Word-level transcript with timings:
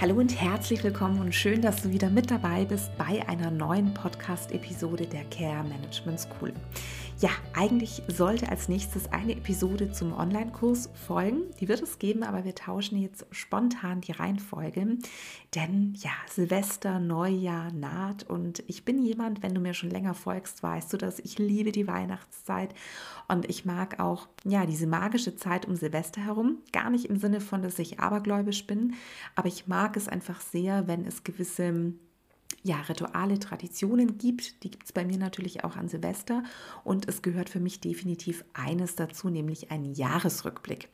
Hallo 0.00 0.16
und 0.16 0.40
herzlich 0.40 0.82
willkommen 0.82 1.20
und 1.20 1.32
schön, 1.32 1.62
dass 1.62 1.82
du 1.82 1.92
wieder 1.92 2.10
mit 2.10 2.28
dabei 2.28 2.64
bist 2.64 2.90
bei 2.98 3.26
einer 3.28 3.52
neuen 3.52 3.94
Podcast-Episode 3.94 5.06
der 5.06 5.22
Care 5.26 5.62
Management 5.62 6.18
School. 6.18 6.52
Ja, 7.20 7.30
eigentlich 7.54 8.02
sollte 8.08 8.48
als 8.48 8.68
nächstes 8.68 9.12
eine 9.12 9.36
Episode 9.36 9.92
zum 9.92 10.12
Online-Kurs 10.12 10.90
folgen. 11.06 11.42
Die 11.60 11.68
wird 11.68 11.80
es 11.80 12.00
geben, 12.00 12.24
aber 12.24 12.44
wir 12.44 12.56
tauschen 12.56 12.98
jetzt 12.98 13.24
spontan 13.30 14.00
die 14.00 14.12
Reihenfolge. 14.12 14.98
Denn 15.54 15.94
ja, 15.96 16.10
Silvester, 16.28 16.98
Neujahr 16.98 17.72
naht 17.72 18.24
und 18.28 18.64
ich 18.66 18.84
bin 18.84 19.00
jemand, 19.00 19.44
wenn 19.44 19.54
du 19.54 19.60
mir 19.60 19.74
schon 19.74 19.90
länger 19.90 20.14
folgst, 20.14 20.64
weißt 20.64 20.92
du, 20.92 20.96
dass 20.96 21.20
ich 21.20 21.38
liebe 21.38 21.70
die 21.70 21.86
Weihnachtszeit 21.86 22.74
und 23.28 23.48
ich 23.48 23.64
mag 23.64 24.00
auch 24.00 24.26
ja 24.44 24.66
diese 24.66 24.88
magische 24.88 25.36
Zeit 25.36 25.66
um 25.66 25.76
Silvester 25.76 26.20
herum. 26.20 26.58
Gar 26.72 26.90
nicht 26.90 27.04
im 27.06 27.16
Sinne 27.16 27.40
von, 27.40 27.62
dass 27.62 27.78
ich 27.78 28.00
abergläubisch 28.00 28.66
bin, 28.66 28.94
aber 29.36 29.46
ich 29.46 29.68
mag 29.68 29.96
es 29.96 30.08
einfach 30.08 30.40
sehr, 30.40 30.88
wenn 30.88 31.06
es 31.06 31.22
gewisse 31.22 31.94
ja, 32.66 32.80
Rituale, 32.80 33.38
Traditionen 33.38 34.16
gibt. 34.16 34.64
Die 34.64 34.70
gibt 34.70 34.86
es 34.86 34.92
bei 34.92 35.04
mir 35.04 35.18
natürlich 35.18 35.64
auch 35.64 35.76
an 35.76 35.88
Silvester. 35.88 36.42
Und 36.82 37.06
es 37.06 37.20
gehört 37.20 37.50
für 37.50 37.60
mich 37.60 37.80
definitiv 37.80 38.42
eines 38.54 38.96
dazu, 38.96 39.28
nämlich 39.28 39.70
ein 39.70 39.84
Jahresrückblick. 39.84 40.88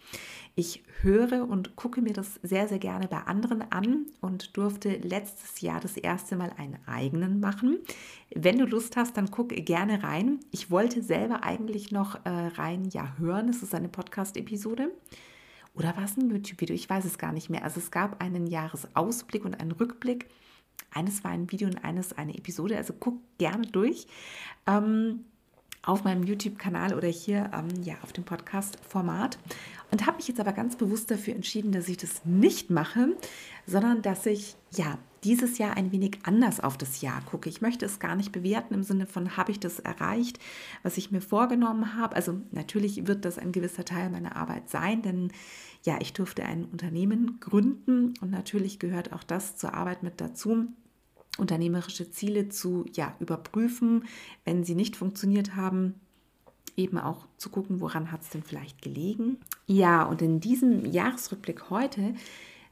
Ich 0.56 0.82
höre 1.00 1.48
und 1.48 1.76
gucke 1.76 2.02
mir 2.02 2.12
das 2.12 2.40
sehr, 2.42 2.66
sehr 2.66 2.80
gerne 2.80 3.06
bei 3.06 3.18
anderen 3.18 3.62
an 3.70 4.06
und 4.20 4.56
durfte 4.56 4.96
letztes 4.96 5.60
Jahr 5.60 5.80
das 5.80 5.96
erste 5.96 6.34
Mal 6.34 6.52
einen 6.58 6.76
eigenen 6.86 7.38
machen. 7.38 7.78
Wenn 8.34 8.58
du 8.58 8.64
Lust 8.64 8.96
hast, 8.96 9.16
dann 9.16 9.30
guck 9.30 9.50
gerne 9.50 10.02
rein. 10.02 10.40
Ich 10.50 10.72
wollte 10.72 11.04
selber 11.04 11.44
eigentlich 11.44 11.92
noch 11.92 12.16
äh, 12.24 12.28
rein, 12.28 12.88
ja, 12.90 13.14
hören. 13.16 13.48
Es 13.48 13.62
ist 13.62 13.76
eine 13.76 13.88
Podcast-Episode. 13.88 14.90
Oder 15.74 15.96
war 15.96 16.02
es 16.02 16.16
ein 16.16 16.30
YouTube-Video? 16.30 16.74
Ich 16.74 16.90
weiß 16.90 17.04
es 17.04 17.16
gar 17.16 17.32
nicht 17.32 17.48
mehr. 17.48 17.62
Also 17.62 17.78
es 17.78 17.92
gab 17.92 18.20
einen 18.20 18.48
Jahresausblick 18.48 19.44
und 19.44 19.60
einen 19.60 19.70
Rückblick 19.70 20.26
eines 20.90 21.24
war 21.24 21.30
ein 21.30 21.50
Video 21.50 21.68
und 21.68 21.84
eines 21.84 22.12
eine 22.12 22.36
Episode, 22.36 22.76
also 22.76 22.94
guck 22.98 23.18
gerne 23.38 23.66
durch. 23.66 24.06
Ähm, 24.66 25.24
auf 25.82 26.04
meinem 26.04 26.22
YouTube-Kanal 26.22 26.94
oder 26.94 27.08
hier 27.08 27.50
ähm, 27.54 27.82
ja, 27.82 27.94
auf 28.02 28.12
dem 28.12 28.24
Podcast-Format. 28.24 29.38
Und 29.90 30.06
habe 30.06 30.18
mich 30.18 30.28
jetzt 30.28 30.40
aber 30.40 30.52
ganz 30.52 30.76
bewusst 30.76 31.10
dafür 31.10 31.34
entschieden, 31.34 31.72
dass 31.72 31.88
ich 31.88 31.96
das 31.96 32.24
nicht 32.24 32.70
mache, 32.70 33.16
sondern 33.66 34.02
dass 34.02 34.26
ich 34.26 34.56
ja 34.72 34.98
dieses 35.24 35.58
Jahr 35.58 35.76
ein 35.76 35.92
wenig 35.92 36.18
anders 36.22 36.60
auf 36.60 36.78
das 36.78 37.00
Jahr 37.00 37.20
gucke. 37.22 37.48
Ich 37.48 37.60
möchte 37.60 37.84
es 37.84 37.98
gar 37.98 38.14
nicht 38.14 38.32
bewerten 38.32 38.74
im 38.74 38.82
Sinne 38.82 39.06
von, 39.06 39.36
habe 39.36 39.52
ich 39.52 39.60
das 39.60 39.78
erreicht, 39.78 40.38
was 40.82 40.96
ich 40.96 41.10
mir 41.10 41.20
vorgenommen 41.20 41.96
habe. 41.96 42.16
Also 42.16 42.40
natürlich 42.52 43.06
wird 43.06 43.24
das 43.24 43.38
ein 43.38 43.52
gewisser 43.52 43.84
Teil 43.84 44.10
meiner 44.10 44.36
Arbeit 44.36 44.70
sein, 44.70 45.02
denn 45.02 45.32
ja, 45.82 45.98
ich 46.00 46.12
durfte 46.12 46.44
ein 46.44 46.64
Unternehmen 46.66 47.38
gründen 47.40 48.14
und 48.20 48.30
natürlich 48.30 48.78
gehört 48.78 49.12
auch 49.12 49.24
das 49.24 49.56
zur 49.56 49.74
Arbeit 49.74 50.02
mit 50.02 50.20
dazu, 50.20 50.68
unternehmerische 51.40 52.10
Ziele 52.10 52.48
zu 52.48 52.84
ja, 52.94 53.14
überprüfen, 53.18 54.04
wenn 54.44 54.64
sie 54.64 54.74
nicht 54.74 54.96
funktioniert 54.96 55.56
haben, 55.56 55.94
eben 56.76 56.98
auch 56.98 57.26
zu 57.36 57.50
gucken, 57.50 57.80
woran 57.80 58.12
hat 58.12 58.22
es 58.22 58.30
denn 58.30 58.42
vielleicht 58.42 58.82
gelegen. 58.82 59.38
Ja, 59.66 60.04
und 60.04 60.22
in 60.22 60.40
diesem 60.40 60.84
Jahresrückblick 60.84 61.70
heute 61.70 62.14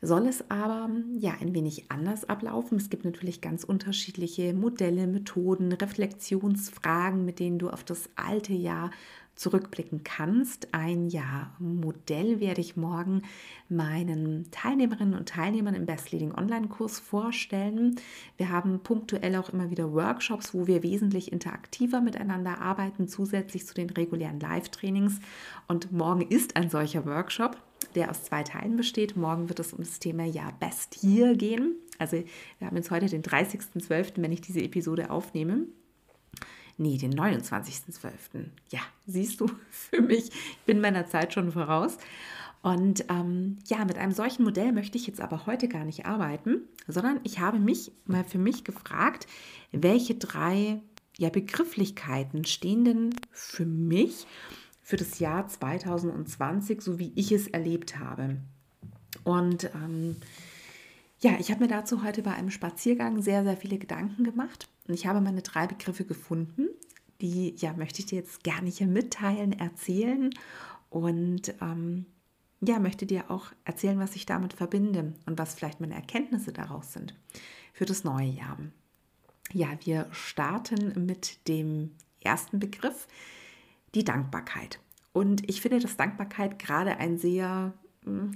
soll 0.00 0.26
es 0.26 0.48
aber 0.50 0.90
ja 1.18 1.34
ein 1.40 1.54
wenig 1.54 1.90
anders 1.90 2.28
ablaufen. 2.28 2.78
Es 2.78 2.90
gibt 2.90 3.04
natürlich 3.04 3.40
ganz 3.40 3.64
unterschiedliche 3.64 4.54
Modelle, 4.54 5.06
Methoden, 5.06 5.72
Reflexionsfragen, 5.72 7.24
mit 7.24 7.40
denen 7.40 7.58
du 7.58 7.70
auf 7.70 7.84
das 7.84 8.08
alte 8.16 8.52
Jahr 8.52 8.90
zurückblicken 9.38 10.02
kannst. 10.02 10.74
Ein 10.74 11.08
Jahr 11.08 11.54
Modell 11.58 12.40
werde 12.40 12.60
ich 12.60 12.76
morgen 12.76 13.22
meinen 13.68 14.50
Teilnehmerinnen 14.50 15.14
und 15.14 15.28
Teilnehmern 15.28 15.74
im 15.74 15.86
Best 15.86 16.10
Leading 16.10 16.34
Online-Kurs 16.34 16.98
vorstellen. 16.98 17.96
Wir 18.36 18.50
haben 18.50 18.80
punktuell 18.80 19.36
auch 19.36 19.50
immer 19.50 19.70
wieder 19.70 19.92
Workshops, 19.92 20.54
wo 20.54 20.66
wir 20.66 20.82
wesentlich 20.82 21.32
interaktiver 21.32 22.00
miteinander 22.00 22.60
arbeiten, 22.60 23.08
zusätzlich 23.08 23.66
zu 23.66 23.74
den 23.74 23.90
regulären 23.90 24.40
Live-Trainings. 24.40 25.20
Und 25.68 25.92
morgen 25.92 26.22
ist 26.22 26.56
ein 26.56 26.68
solcher 26.68 27.06
Workshop, 27.06 27.56
der 27.94 28.10
aus 28.10 28.24
zwei 28.24 28.42
Teilen 28.42 28.76
besteht. 28.76 29.16
Morgen 29.16 29.48
wird 29.48 29.60
es 29.60 29.72
um 29.72 29.80
das 29.80 29.98
Thema 29.98 30.24
ja 30.24 30.50
Best 30.60 31.02
Year 31.02 31.34
gehen. 31.34 31.76
Also 31.98 32.22
wir 32.58 32.66
haben 32.66 32.76
jetzt 32.76 32.90
heute 32.90 33.06
den 33.06 33.22
30.12., 33.22 34.14
wenn 34.16 34.32
ich 34.32 34.40
diese 34.40 34.60
Episode 34.60 35.10
aufnehme. 35.10 35.66
Nee, 36.76 36.96
den 36.96 37.14
29.12. 37.14 38.46
Ja, 38.70 38.80
siehst 39.06 39.40
du, 39.40 39.50
für 39.70 40.00
mich, 40.00 40.28
ich 40.28 40.58
bin 40.64 40.80
meiner 40.80 41.06
Zeit 41.06 41.34
schon 41.34 41.52
voraus. 41.52 41.98
Und 42.62 43.04
ähm, 43.08 43.58
ja, 43.66 43.84
mit 43.84 43.98
einem 43.98 44.12
solchen 44.12 44.44
Modell 44.44 44.72
möchte 44.72 44.98
ich 44.98 45.06
jetzt 45.06 45.20
aber 45.20 45.46
heute 45.46 45.68
gar 45.68 45.84
nicht 45.84 46.06
arbeiten, 46.06 46.62
sondern 46.86 47.20
ich 47.22 47.38
habe 47.38 47.58
mich 47.58 47.92
mal 48.04 48.24
für 48.24 48.38
mich 48.38 48.64
gefragt, 48.64 49.26
welche 49.70 50.16
drei 50.16 50.80
ja, 51.16 51.30
Begrifflichkeiten 51.30 52.44
stehen 52.44 52.84
denn 52.84 53.14
für 53.32 53.66
mich 53.66 54.26
für 54.88 54.96
das 54.96 55.18
Jahr 55.18 55.46
2020, 55.46 56.80
so 56.80 56.98
wie 56.98 57.12
ich 57.14 57.30
es 57.30 57.46
erlebt 57.46 57.98
habe. 57.98 58.38
Und 59.22 59.64
ähm, 59.74 60.16
ja, 61.20 61.32
ich 61.38 61.50
habe 61.50 61.60
mir 61.60 61.68
dazu 61.68 62.02
heute 62.02 62.22
bei 62.22 62.32
einem 62.32 62.50
Spaziergang 62.50 63.20
sehr, 63.20 63.44
sehr 63.44 63.58
viele 63.58 63.76
Gedanken 63.76 64.24
gemacht 64.24 64.66
und 64.86 64.94
ich 64.94 65.06
habe 65.06 65.20
meine 65.20 65.42
drei 65.42 65.66
Begriffe 65.66 66.06
gefunden. 66.06 66.68
Die, 67.20 67.54
ja, 67.58 67.74
möchte 67.74 68.00
ich 68.00 68.06
dir 68.06 68.16
jetzt 68.16 68.42
gerne 68.44 68.70
hier 68.70 68.86
mitteilen, 68.86 69.52
erzählen 69.52 70.30
und 70.88 71.52
ähm, 71.60 72.06
ja, 72.62 72.78
möchte 72.78 73.04
dir 73.04 73.30
auch 73.30 73.52
erzählen, 73.66 73.98
was 73.98 74.16
ich 74.16 74.24
damit 74.24 74.54
verbinde 74.54 75.12
und 75.26 75.38
was 75.38 75.54
vielleicht 75.54 75.80
meine 75.80 75.96
Erkenntnisse 75.96 76.54
daraus 76.54 76.94
sind 76.94 77.14
für 77.74 77.84
das 77.84 78.04
neue 78.04 78.30
Jahr. 78.30 78.56
Ja, 79.52 79.68
wir 79.84 80.06
starten 80.12 81.04
mit 81.04 81.46
dem 81.46 81.90
ersten 82.22 82.58
Begriff, 82.58 83.06
die 83.94 84.04
Dankbarkeit. 84.04 84.80
Und 85.12 85.48
ich 85.48 85.60
finde, 85.60 85.80
dass 85.80 85.96
Dankbarkeit 85.96 86.58
gerade 86.58 86.96
ein 86.98 87.18
sehr 87.18 87.72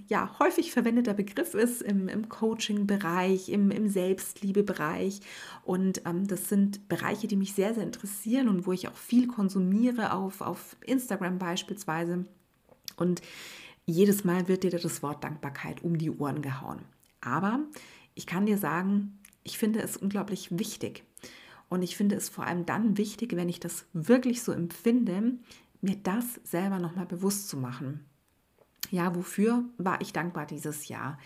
ja, 0.08 0.38
häufig 0.38 0.72
verwendeter 0.72 1.14
Begriff 1.14 1.54
ist 1.54 1.82
im, 1.82 2.08
im 2.08 2.28
Coaching-Bereich, 2.28 3.48
im, 3.48 3.70
im 3.70 3.88
Selbstliebe-Bereich. 3.88 5.20
Und 5.64 6.02
ähm, 6.06 6.26
das 6.26 6.48
sind 6.48 6.88
Bereiche, 6.88 7.26
die 7.26 7.36
mich 7.36 7.54
sehr, 7.54 7.74
sehr 7.74 7.82
interessieren 7.82 8.48
und 8.48 8.66
wo 8.66 8.72
ich 8.72 8.88
auch 8.88 8.96
viel 8.96 9.26
konsumiere 9.26 10.12
auf, 10.12 10.40
auf 10.40 10.76
Instagram 10.84 11.38
beispielsweise. 11.38 12.26
Und 12.96 13.22
jedes 13.86 14.24
Mal 14.24 14.48
wird 14.48 14.64
dir 14.64 14.70
das 14.70 15.02
Wort 15.02 15.24
Dankbarkeit 15.24 15.82
um 15.82 15.98
die 15.98 16.10
Ohren 16.10 16.42
gehauen. 16.42 16.80
Aber 17.20 17.60
ich 18.14 18.26
kann 18.26 18.46
dir 18.46 18.58
sagen, 18.58 19.19
ich 19.44 19.58
finde 19.58 19.80
es 19.80 19.96
unglaublich 19.96 20.58
wichtig. 20.58 21.04
Und 21.72 21.81
ich 21.81 21.97
finde 21.97 22.16
es 22.16 22.28
vor 22.28 22.44
allem 22.44 22.66
dann 22.66 22.99
wichtig, 22.99 23.34
wenn 23.34 23.49
ich 23.49 23.59
das 23.59 23.87
wirklich 23.94 24.43
so 24.43 24.53
empfinde, 24.53 25.38
mir 25.81 25.97
das 25.97 26.38
selber 26.44 26.78
nochmal 26.78 27.06
bewusst 27.06 27.49
zu 27.49 27.56
machen. 27.56 28.05
Ja, 28.91 29.15
wofür 29.15 29.65
war 29.78 30.03
ich 30.03 30.12
dankbar 30.12 30.44
dieses 30.44 30.88
Jahr? 30.88 31.19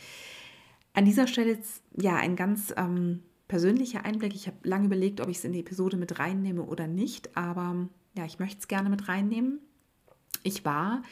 An 0.93 1.05
dieser 1.05 1.27
Stelle 1.27 1.51
jetzt 1.51 1.83
ja 2.01 2.15
ein 2.15 2.37
ganz 2.37 2.73
ähm, 2.77 3.25
persönlicher 3.49 4.05
Einblick. 4.05 4.37
Ich 4.37 4.47
habe 4.47 4.57
lange 4.63 4.87
überlegt, 4.87 5.21
ob 5.21 5.29
ich 5.29 5.39
es 5.39 5.45
in 5.45 5.53
die 5.53 5.61
Episode 5.61 5.97
mit 5.97 6.21
reinnehme 6.21 6.63
oder 6.63 6.87
nicht, 6.87 7.37
aber 7.37 7.89
ja, 8.17 8.25
ich 8.25 8.39
möchte 8.39 8.61
es 8.61 8.69
gerne 8.69 8.89
mit 8.89 9.09
reinnehmen. 9.09 9.59
Ich 10.45 10.65
war, 10.65 11.03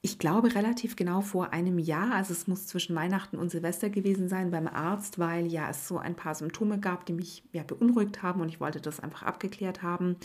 ich 0.00 0.18
glaube, 0.18 0.54
relativ 0.54 0.94
genau 0.94 1.22
vor 1.22 1.52
einem 1.52 1.78
Jahr, 1.78 2.14
also 2.14 2.32
es 2.32 2.46
muss 2.46 2.66
zwischen 2.66 2.94
Weihnachten 2.94 3.36
und 3.36 3.50
Silvester 3.50 3.90
gewesen 3.90 4.28
sein, 4.28 4.50
beim 4.50 4.68
Arzt, 4.68 5.18
weil 5.18 5.46
ja 5.46 5.68
es 5.68 5.88
so 5.88 5.98
ein 5.98 6.14
paar 6.14 6.34
Symptome 6.34 6.78
gab, 6.78 7.04
die 7.06 7.12
mich 7.12 7.42
ja 7.52 7.64
beunruhigt 7.64 8.22
haben 8.22 8.40
und 8.40 8.48
ich 8.48 8.60
wollte 8.60 8.80
das 8.80 9.00
einfach 9.00 9.24
abgeklärt 9.24 9.82
haben 9.82 10.16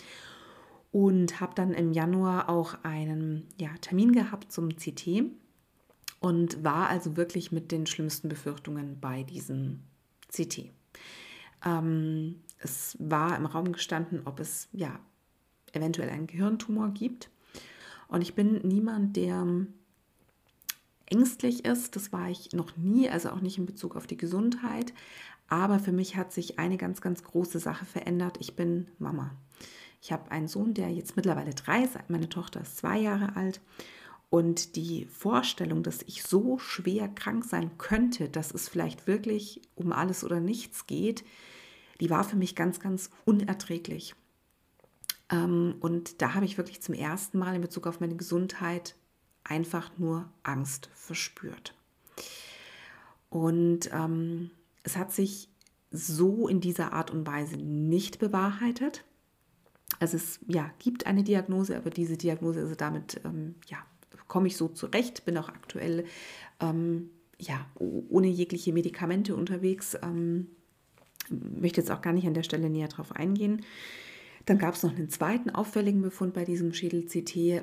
und 0.92 1.40
habe 1.40 1.56
dann 1.56 1.72
im 1.72 1.92
Januar 1.92 2.48
auch 2.48 2.76
einen 2.84 3.48
ja, 3.60 3.70
Termin 3.80 4.12
gehabt 4.12 4.52
zum 4.52 4.68
CT 4.76 5.24
und 6.20 6.62
war 6.62 6.88
also 6.88 7.16
wirklich 7.16 7.50
mit 7.50 7.72
den 7.72 7.86
schlimmsten 7.86 8.28
Befürchtungen 8.28 9.00
bei 9.00 9.24
diesem 9.24 9.80
CT. 10.28 10.70
Ähm, 11.66 12.36
es 12.58 12.96
war 13.00 13.36
im 13.36 13.46
Raum 13.46 13.72
gestanden, 13.72 14.22
ob 14.24 14.38
es 14.38 14.68
ja 14.72 15.00
eventuell 15.72 16.10
einen 16.10 16.28
Gehirntumor 16.28 16.90
gibt. 16.90 17.28
Und 18.08 18.22
ich 18.22 18.34
bin 18.34 18.60
niemand, 18.62 19.16
der 19.16 19.46
ängstlich 21.06 21.64
ist. 21.64 21.96
Das 21.96 22.12
war 22.12 22.30
ich 22.30 22.52
noch 22.52 22.76
nie, 22.76 23.08
also 23.08 23.30
auch 23.30 23.40
nicht 23.40 23.58
in 23.58 23.66
Bezug 23.66 23.96
auf 23.96 24.06
die 24.06 24.16
Gesundheit. 24.16 24.92
Aber 25.48 25.78
für 25.78 25.92
mich 25.92 26.16
hat 26.16 26.32
sich 26.32 26.58
eine 26.58 26.76
ganz, 26.76 27.00
ganz 27.00 27.22
große 27.22 27.58
Sache 27.58 27.84
verändert. 27.84 28.36
Ich 28.40 28.56
bin 28.56 28.88
Mama. 28.98 29.30
Ich 30.00 30.12
habe 30.12 30.30
einen 30.30 30.48
Sohn, 30.48 30.74
der 30.74 30.90
jetzt 30.90 31.16
mittlerweile 31.16 31.54
drei 31.54 31.82
ist. 31.84 31.98
Meine 32.08 32.28
Tochter 32.28 32.60
ist 32.60 32.76
zwei 32.78 32.98
Jahre 32.98 33.36
alt. 33.36 33.60
Und 34.30 34.74
die 34.76 35.04
Vorstellung, 35.06 35.82
dass 35.82 36.02
ich 36.02 36.24
so 36.24 36.58
schwer 36.58 37.08
krank 37.08 37.44
sein 37.44 37.78
könnte, 37.78 38.28
dass 38.28 38.52
es 38.52 38.68
vielleicht 38.68 39.06
wirklich 39.06 39.62
um 39.76 39.92
alles 39.92 40.24
oder 40.24 40.40
nichts 40.40 40.86
geht, 40.86 41.24
die 42.00 42.10
war 42.10 42.24
für 42.24 42.36
mich 42.36 42.56
ganz, 42.56 42.80
ganz 42.80 43.10
unerträglich. 43.24 44.16
Ähm, 45.30 45.76
und 45.80 46.20
da 46.22 46.34
habe 46.34 46.44
ich 46.44 46.58
wirklich 46.58 46.82
zum 46.82 46.94
ersten 46.94 47.38
Mal 47.38 47.54
in 47.54 47.60
Bezug 47.62 47.86
auf 47.86 48.00
meine 48.00 48.16
Gesundheit 48.16 48.94
einfach 49.44 49.90
nur 49.98 50.28
Angst 50.42 50.88
verspürt. 50.94 51.74
Und 53.30 53.90
ähm, 53.92 54.50
es 54.82 54.96
hat 54.96 55.12
sich 55.12 55.48
so 55.90 56.48
in 56.48 56.60
dieser 56.60 56.92
Art 56.92 57.10
und 57.10 57.26
Weise 57.26 57.56
nicht 57.56 58.18
bewahrheitet. 58.18 59.04
Also 60.00 60.16
es 60.16 60.40
ja, 60.48 60.70
gibt 60.78 61.06
eine 61.06 61.22
Diagnose, 61.22 61.76
aber 61.76 61.90
diese 61.90 62.16
Diagnose, 62.16 62.60
also 62.60 62.74
damit 62.74 63.20
ähm, 63.24 63.54
ja, 63.68 63.78
komme 64.28 64.48
ich 64.48 64.56
so 64.56 64.68
zurecht, 64.68 65.24
bin 65.24 65.36
auch 65.38 65.48
aktuell 65.48 66.04
ähm, 66.60 67.10
ja, 67.38 67.66
ohne 67.76 68.28
jegliche 68.28 68.72
Medikamente 68.72 69.36
unterwegs. 69.36 69.96
Ähm, 70.02 70.48
möchte 71.28 71.80
jetzt 71.80 71.90
auch 71.90 72.02
gar 72.02 72.12
nicht 72.12 72.26
an 72.26 72.34
der 72.34 72.42
Stelle 72.42 72.70
näher 72.70 72.88
drauf 72.88 73.12
eingehen. 73.12 73.62
Dann 74.46 74.58
gab 74.58 74.74
es 74.74 74.82
noch 74.82 74.94
einen 74.94 75.08
zweiten 75.08 75.50
auffälligen 75.50 76.02
Befund 76.02 76.34
bei 76.34 76.44
diesem 76.44 76.72
Schädel-CT. 76.72 77.62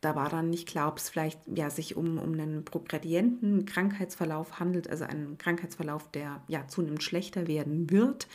Da 0.00 0.16
war 0.16 0.30
dann 0.30 0.48
nicht 0.48 0.66
klar, 0.66 0.88
ob 0.88 0.96
es 0.96 1.10
vielleicht 1.10 1.40
ja, 1.54 1.68
sich 1.68 1.94
um, 1.94 2.18
um 2.18 2.32
einen 2.32 2.64
progredienten 2.64 3.66
Krankheitsverlauf 3.66 4.58
handelt, 4.58 4.88
also 4.88 5.04
einen 5.04 5.36
Krankheitsverlauf, 5.36 6.10
der 6.10 6.42
ja 6.48 6.66
zunehmend 6.68 7.02
schlechter 7.02 7.46
werden 7.46 7.90
wird. 7.90 8.26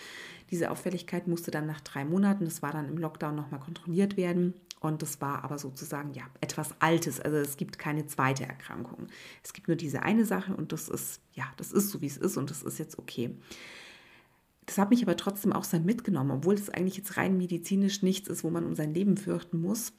Diese 0.51 0.69
Auffälligkeit 0.69 1.27
musste 1.27 1.49
dann 1.49 1.65
nach 1.65 1.81
drei 1.81 2.05
Monaten, 2.05 2.45
das 2.45 2.61
war 2.61 2.71
dann 2.71 2.87
im 2.87 2.97
Lockdown 2.97 3.35
nochmal 3.35 3.59
kontrolliert 3.59 4.15
werden. 4.15 4.53
Und 4.79 5.01
das 5.01 5.19
war 5.19 5.43
aber 5.43 5.57
sozusagen 5.57 6.13
ja 6.13 6.23
etwas 6.41 6.75
Altes. 6.79 7.19
Also 7.19 7.37
es 7.37 7.57
gibt 7.57 7.79
keine 7.79 8.05
zweite 8.05 8.43
Erkrankung. 8.43 9.07
Es 9.43 9.53
gibt 9.53 9.67
nur 9.67 9.77
diese 9.77 10.03
eine 10.03 10.25
Sache 10.25 10.55
und 10.55 10.71
das 10.71 10.89
ist, 10.89 11.21
ja, 11.33 11.45
das 11.57 11.71
ist 11.71 11.89
so, 11.89 12.01
wie 12.01 12.05
es 12.05 12.17
ist 12.17 12.37
und 12.37 12.51
das 12.51 12.61
ist 12.61 12.77
jetzt 12.77 12.99
okay. 12.99 13.35
Das 14.65 14.77
hat 14.77 14.89
mich 14.89 15.03
aber 15.03 15.15
trotzdem 15.15 15.53
auch 15.53 15.63
sehr 15.63 15.79
mitgenommen, 15.79 16.31
obwohl 16.31 16.55
es 16.55 16.69
eigentlich 16.69 16.97
jetzt 16.97 17.17
rein 17.17 17.37
medizinisch 17.37 18.01
nichts 18.01 18.27
ist, 18.27 18.43
wo 18.43 18.49
man 18.49 18.65
um 18.65 18.75
sein 18.75 18.93
Leben 18.93 19.17
fürchten 19.17 19.61
muss. 19.61 19.93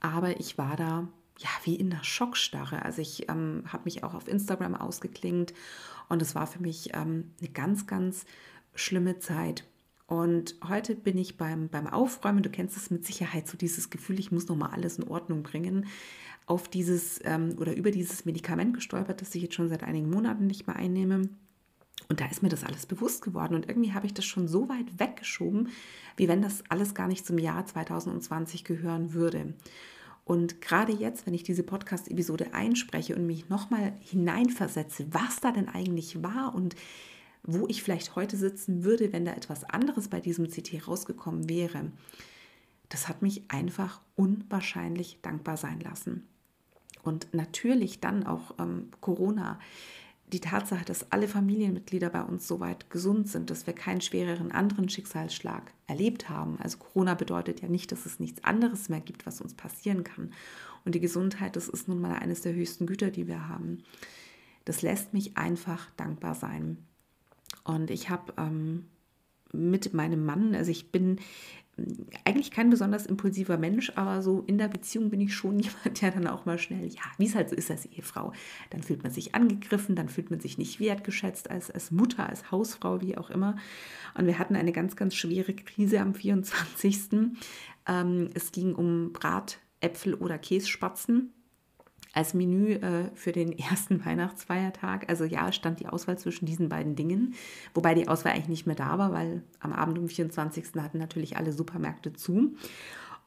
Aber 0.00 0.38
ich 0.38 0.58
war 0.58 0.76
da 0.76 1.08
ja 1.38 1.48
wie 1.64 1.74
in 1.74 1.90
der 1.90 2.04
Schockstarre. 2.04 2.84
Also 2.84 3.02
ich 3.02 3.28
ähm, 3.28 3.64
habe 3.66 3.84
mich 3.84 4.04
auch 4.04 4.14
auf 4.14 4.28
Instagram 4.28 4.74
ausgeklingt 4.74 5.54
und 6.08 6.22
es 6.22 6.34
war 6.34 6.46
für 6.46 6.60
mich 6.60 6.90
ähm, 6.94 7.32
eine 7.40 7.50
ganz, 7.50 7.86
ganz 7.86 8.26
schlimme 8.74 9.18
Zeit. 9.18 9.64
Und 10.06 10.56
heute 10.68 10.96
bin 10.96 11.16
ich 11.16 11.36
beim, 11.36 11.68
beim 11.68 11.86
Aufräumen, 11.86 12.42
du 12.42 12.50
kennst 12.50 12.76
es 12.76 12.90
mit 12.90 13.06
Sicherheit, 13.06 13.46
so 13.46 13.56
dieses 13.56 13.90
Gefühl, 13.90 14.18
ich 14.18 14.32
muss 14.32 14.48
nochmal 14.48 14.70
alles 14.72 14.98
in 14.98 15.06
Ordnung 15.06 15.42
bringen, 15.44 15.86
auf 16.46 16.68
dieses 16.68 17.20
ähm, 17.24 17.54
oder 17.58 17.76
über 17.76 17.92
dieses 17.92 18.24
Medikament 18.24 18.74
gestolpert, 18.74 19.20
das 19.20 19.34
ich 19.34 19.42
jetzt 19.42 19.54
schon 19.54 19.68
seit 19.68 19.84
einigen 19.84 20.10
Monaten 20.10 20.48
nicht 20.48 20.66
mehr 20.66 20.76
einnehme. 20.76 21.28
Und 22.08 22.20
da 22.20 22.26
ist 22.26 22.42
mir 22.42 22.48
das 22.48 22.64
alles 22.64 22.86
bewusst 22.86 23.22
geworden. 23.22 23.54
Und 23.54 23.68
irgendwie 23.68 23.92
habe 23.92 24.06
ich 24.06 24.14
das 24.14 24.24
schon 24.24 24.48
so 24.48 24.68
weit 24.68 24.98
weggeschoben, 24.98 25.68
wie 26.16 26.28
wenn 26.28 26.42
das 26.42 26.64
alles 26.68 26.94
gar 26.94 27.08
nicht 27.08 27.26
zum 27.26 27.38
Jahr 27.38 27.64
2020 27.64 28.64
gehören 28.64 29.12
würde. 29.12 29.54
Und 30.24 30.60
gerade 30.60 30.92
jetzt, 30.92 31.26
wenn 31.26 31.34
ich 31.34 31.42
diese 31.42 31.62
Podcast-Episode 31.62 32.54
einspreche 32.54 33.16
und 33.16 33.26
mich 33.26 33.48
nochmal 33.48 33.94
hineinversetze, 34.00 35.06
was 35.10 35.40
da 35.40 35.50
denn 35.50 35.68
eigentlich 35.68 36.22
war 36.22 36.54
und 36.54 36.76
wo 37.42 37.66
ich 37.68 37.82
vielleicht 37.82 38.16
heute 38.16 38.36
sitzen 38.36 38.84
würde, 38.84 39.12
wenn 39.12 39.24
da 39.24 39.32
etwas 39.32 39.64
anderes 39.64 40.08
bei 40.08 40.20
diesem 40.20 40.48
CT 40.48 40.86
rausgekommen 40.86 41.48
wäre, 41.48 41.90
das 42.88 43.08
hat 43.08 43.22
mich 43.22 43.50
einfach 43.50 44.00
unwahrscheinlich 44.16 45.18
dankbar 45.22 45.56
sein 45.56 45.80
lassen. 45.80 46.26
Und 47.02 47.32
natürlich 47.32 48.00
dann 48.00 48.26
auch 48.26 48.54
ähm, 48.58 48.90
Corona 49.00 49.58
die 50.32 50.40
Tatsache, 50.40 50.84
dass 50.84 51.10
alle 51.12 51.28
Familienmitglieder 51.28 52.10
bei 52.10 52.22
uns 52.22 52.46
soweit 52.46 52.88
gesund 52.90 53.28
sind, 53.28 53.50
dass 53.50 53.66
wir 53.66 53.74
keinen 53.74 54.00
schwereren 54.00 54.52
anderen 54.52 54.88
Schicksalsschlag 54.88 55.72
erlebt 55.86 56.28
haben. 56.28 56.58
Also 56.60 56.78
Corona 56.78 57.14
bedeutet 57.14 57.60
ja 57.60 57.68
nicht, 57.68 57.92
dass 57.92 58.06
es 58.06 58.20
nichts 58.20 58.44
anderes 58.44 58.88
mehr 58.88 59.00
gibt, 59.00 59.26
was 59.26 59.40
uns 59.40 59.54
passieren 59.54 60.04
kann. 60.04 60.32
Und 60.84 60.94
die 60.94 61.00
Gesundheit, 61.00 61.56
das 61.56 61.68
ist 61.68 61.88
nun 61.88 62.00
mal 62.00 62.14
eines 62.14 62.42
der 62.42 62.54
höchsten 62.54 62.86
Güter, 62.86 63.10
die 63.10 63.26
wir 63.26 63.48
haben. 63.48 63.82
Das 64.64 64.82
lässt 64.82 65.12
mich 65.12 65.36
einfach 65.36 65.90
dankbar 65.96 66.34
sein. 66.34 66.78
Und 67.64 67.90
ich 67.90 68.08
habe 68.08 68.32
ähm, 68.38 68.86
mit 69.52 69.94
meinem 69.94 70.24
Mann, 70.24 70.54
also 70.54 70.70
ich 70.70 70.92
bin 70.92 71.18
eigentlich 72.24 72.50
kein 72.50 72.70
besonders 72.70 73.06
impulsiver 73.06 73.56
Mensch, 73.56 73.92
aber 73.96 74.22
so 74.22 74.44
in 74.46 74.58
der 74.58 74.68
Beziehung 74.68 75.10
bin 75.10 75.20
ich 75.20 75.34
schon 75.34 75.58
jemand, 75.60 76.00
der 76.00 76.10
dann 76.10 76.26
auch 76.26 76.44
mal 76.44 76.58
schnell, 76.58 76.86
ja, 76.86 77.02
wie 77.18 77.26
es 77.26 77.34
halt 77.34 77.50
so 77.50 77.56
ist 77.56 77.70
als 77.70 77.86
Ehefrau, 77.86 78.32
dann 78.70 78.82
fühlt 78.82 79.02
man 79.02 79.12
sich 79.12 79.34
angegriffen, 79.34 79.96
dann 79.96 80.08
fühlt 80.08 80.30
man 80.30 80.40
sich 80.40 80.58
nicht 80.58 80.80
wertgeschätzt 80.80 81.50
als, 81.50 81.70
als 81.70 81.90
Mutter, 81.90 82.28
als 82.28 82.50
Hausfrau, 82.50 83.00
wie 83.00 83.16
auch 83.16 83.30
immer. 83.30 83.56
Und 84.16 84.26
wir 84.26 84.38
hatten 84.38 84.56
eine 84.56 84.72
ganz, 84.72 84.96
ganz 84.96 85.14
schwere 85.14 85.54
Krise 85.54 86.00
am 86.00 86.14
24. 86.14 86.98
Ähm, 87.86 88.30
es 88.34 88.52
ging 88.52 88.74
um 88.74 89.12
Bratäpfel 89.12 90.14
oder 90.14 90.38
Kässpatzen 90.38 91.32
als 92.12 92.34
Menü 92.34 92.72
äh, 92.74 93.10
für 93.14 93.32
den 93.32 93.58
ersten 93.58 94.04
Weihnachtsfeiertag. 94.04 95.08
Also 95.08 95.24
ja, 95.24 95.52
stand 95.52 95.80
die 95.80 95.86
Auswahl 95.86 96.18
zwischen 96.18 96.46
diesen 96.46 96.68
beiden 96.68 96.96
Dingen, 96.96 97.34
wobei 97.74 97.94
die 97.94 98.08
Auswahl 98.08 98.32
eigentlich 98.32 98.48
nicht 98.48 98.66
mehr 98.66 98.76
da 98.76 98.98
war, 98.98 99.12
weil 99.12 99.42
am 99.60 99.72
Abend 99.72 99.98
um 99.98 100.08
24. 100.08 100.64
hatten 100.76 100.98
natürlich 100.98 101.36
alle 101.36 101.52
Supermärkte 101.52 102.12
zu. 102.12 102.54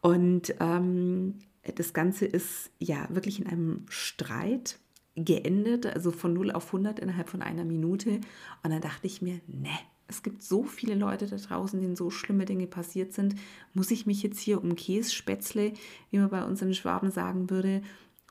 Und 0.01 0.53
ähm, 0.59 1.35
das 1.75 1.93
Ganze 1.93 2.25
ist 2.25 2.71
ja 2.79 3.07
wirklich 3.09 3.39
in 3.39 3.47
einem 3.47 3.85
Streit 3.87 4.79
geendet, 5.15 5.85
also 5.85 6.11
von 6.11 6.33
0 6.33 6.51
auf 6.51 6.67
100 6.67 6.99
innerhalb 6.99 7.29
von 7.29 7.41
einer 7.41 7.63
Minute. 7.63 8.15
Und 8.63 8.71
dann 8.71 8.81
dachte 8.81 9.07
ich 9.07 9.21
mir, 9.21 9.39
ne, 9.47 9.69
es 10.07 10.23
gibt 10.23 10.43
so 10.43 10.63
viele 10.63 10.95
Leute 10.95 11.27
da 11.27 11.37
draußen, 11.37 11.79
denen 11.79 11.95
so 11.95 12.09
schlimme 12.09 12.45
Dinge 12.45 12.67
passiert 12.67 13.13
sind. 13.13 13.35
Muss 13.73 13.91
ich 13.91 14.05
mich 14.05 14.21
jetzt 14.21 14.39
hier 14.39 14.61
um 14.61 14.75
Kässpätzle, 14.75 15.73
wie 16.11 16.17
man 16.17 16.29
bei 16.29 16.43
uns 16.43 16.61
in 16.61 16.73
Schwaben 16.73 17.11
sagen 17.11 17.49
würde, 17.49 17.81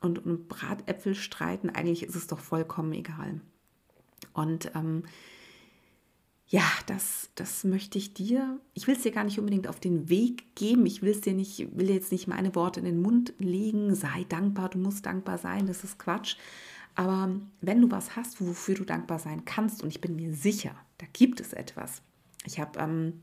und, 0.03 0.23
und 0.25 0.47
Bratäpfel 0.49 1.15
streiten, 1.15 1.69
eigentlich 1.69 2.03
ist 2.03 2.15
es 2.15 2.27
doch 2.27 2.39
vollkommen 2.39 2.93
egal. 2.93 3.41
Und 4.33 4.71
ähm, 4.75 5.03
ja, 6.47 6.63
das, 6.85 7.29
das 7.35 7.63
möchte 7.63 7.97
ich 7.97 8.13
dir, 8.13 8.59
ich 8.73 8.85
will 8.85 8.95
es 8.95 9.01
dir 9.01 9.11
gar 9.11 9.23
nicht 9.23 9.39
unbedingt 9.39 9.67
auf 9.67 9.79
den 9.79 10.09
Weg 10.09 10.55
geben, 10.55 10.85
ich 10.85 11.01
will 11.01 11.11
es 11.11 11.21
dir 11.21 11.33
nicht, 11.33 11.75
will 11.77 11.89
jetzt 11.89 12.11
nicht 12.11 12.27
meine 12.27 12.53
Worte 12.53 12.79
in 12.81 12.85
den 12.85 13.01
Mund 13.01 13.33
legen, 13.39 13.95
sei 13.95 14.25
dankbar, 14.27 14.69
du 14.69 14.77
musst 14.77 15.05
dankbar 15.05 15.37
sein, 15.37 15.65
das 15.65 15.83
ist 15.83 15.97
Quatsch. 15.97 16.35
Aber 16.95 17.31
wenn 17.61 17.81
du 17.81 17.89
was 17.89 18.15
hast, 18.15 18.39
wofür 18.45 18.75
du 18.75 18.83
dankbar 18.83 19.19
sein 19.19 19.45
kannst, 19.45 19.81
und 19.81 19.89
ich 19.89 20.01
bin 20.01 20.15
mir 20.15 20.33
sicher, 20.33 20.75
da 20.99 21.07
gibt 21.11 21.39
es 21.39 21.53
etwas. 21.53 22.01
Ich 22.45 22.59
habe 22.59 22.77
ähm, 22.79 23.21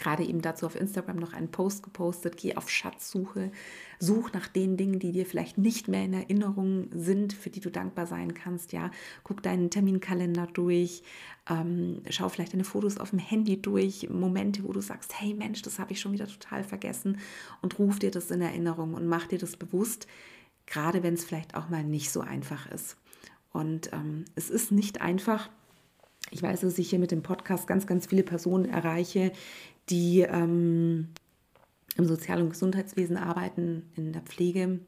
gerade 0.00 0.24
eben 0.24 0.40
dazu 0.40 0.66
auf 0.66 0.74
Instagram 0.74 1.16
noch 1.16 1.34
einen 1.34 1.50
Post 1.50 1.82
gepostet, 1.82 2.36
geh 2.36 2.56
auf 2.56 2.70
Schatzsuche, 2.70 3.52
such 3.98 4.32
nach 4.32 4.48
den 4.48 4.76
Dingen, 4.76 4.98
die 4.98 5.12
dir 5.12 5.26
vielleicht 5.26 5.58
nicht 5.58 5.86
mehr 5.88 6.04
in 6.04 6.14
Erinnerung 6.14 6.88
sind, 6.92 7.32
für 7.32 7.50
die 7.50 7.60
du 7.60 7.70
dankbar 7.70 8.06
sein 8.06 8.34
kannst, 8.34 8.72
ja, 8.72 8.90
guck 9.22 9.42
deinen 9.42 9.70
Terminkalender 9.70 10.48
durch, 10.48 11.02
ähm, 11.48 12.02
schau 12.08 12.28
vielleicht 12.30 12.54
deine 12.54 12.64
Fotos 12.64 12.96
auf 12.96 13.10
dem 13.10 13.18
Handy 13.18 13.60
durch, 13.60 14.08
Momente, 14.08 14.64
wo 14.64 14.72
du 14.72 14.80
sagst, 14.80 15.20
hey 15.20 15.34
Mensch, 15.34 15.62
das 15.62 15.78
habe 15.78 15.92
ich 15.92 16.00
schon 16.00 16.12
wieder 16.12 16.26
total 16.26 16.64
vergessen 16.64 17.18
und 17.60 17.78
ruf 17.78 17.98
dir 17.98 18.10
das 18.10 18.30
in 18.30 18.40
Erinnerung 18.40 18.94
und 18.94 19.06
mach 19.06 19.26
dir 19.26 19.38
das 19.38 19.56
bewusst, 19.56 20.06
gerade 20.64 21.02
wenn 21.02 21.14
es 21.14 21.24
vielleicht 21.24 21.54
auch 21.54 21.68
mal 21.68 21.84
nicht 21.84 22.10
so 22.10 22.20
einfach 22.20 22.70
ist. 22.70 22.96
Und 23.52 23.92
ähm, 23.92 24.24
es 24.34 24.48
ist 24.48 24.72
nicht 24.72 25.00
einfach, 25.02 25.50
ich 26.30 26.42
weiß, 26.42 26.60
dass 26.60 26.78
ich 26.78 26.90
hier 26.90 26.98
mit 26.98 27.10
dem 27.10 27.22
Podcast 27.22 27.66
ganz, 27.66 27.86
ganz 27.86 28.06
viele 28.06 28.22
Personen 28.22 28.66
erreiche, 28.66 29.32
die 29.88 30.20
ähm, 30.20 31.08
im 31.96 32.04
Sozial- 32.04 32.42
und 32.42 32.50
Gesundheitswesen 32.50 33.16
arbeiten, 33.16 33.90
in 33.96 34.12
der 34.12 34.22
Pflege. 34.22 34.80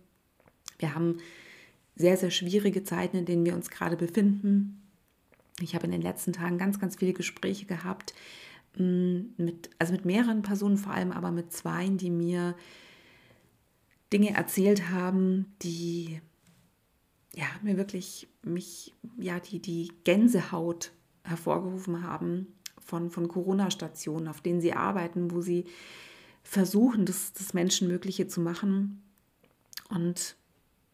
Wir 0.79 0.95
haben 0.95 1.19
sehr, 1.97 2.17
sehr 2.17 2.31
schwierige 2.31 2.85
Zeiten, 2.85 3.17
in 3.17 3.27
denen 3.27 3.45
wir 3.45 3.55
uns 3.55 3.71
gerade 3.71 3.97
befinden. 3.97 4.83
Ich 5.61 5.75
habe 5.75 5.85
in 5.85 5.93
den 5.93 6.03
letzten 6.03 6.33
Tagen 6.33 6.59
ganz, 6.59 6.79
ganz 6.79 6.97
viele 6.97 7.13
Gespräche 7.13 7.67
gehabt, 7.67 8.15
mm, 8.77 9.21
mit, 9.37 9.71
also 9.79 9.93
mit 9.93 10.05
mehreren 10.05 10.43
Personen 10.43 10.79
vor 10.79 10.93
allem, 10.93 11.13
aber 11.13 11.31
mit 11.31 11.53
zwei, 11.53 11.89
die 11.89 12.11
mir 12.11 12.55
Dinge 14.13 14.35
erzählt 14.35 14.91
haben, 14.91 15.55
die 15.63 16.21
ja, 17.35 17.47
mir 17.63 17.77
wirklich 17.77 18.29
mich, 18.43 18.93
ja, 19.19 19.41
die, 19.41 19.59
die 19.59 19.91
Gänsehaut 20.05 20.93
hervorgerufen 21.25 22.03
haben 22.03 22.47
von, 22.81 23.11
von 23.11 23.29
Corona-Stationen, 23.29 24.29
auf 24.29 24.41
denen 24.41 24.61
sie 24.61 24.73
arbeiten, 24.73 25.31
wo 25.31 25.41
sie 25.41 25.67
versuchen, 26.43 27.07
das, 27.07 27.33
das 27.33 27.55
Menschenmögliche 27.55 28.27
zu 28.27 28.41
machen. 28.41 29.03
Und 29.89 30.37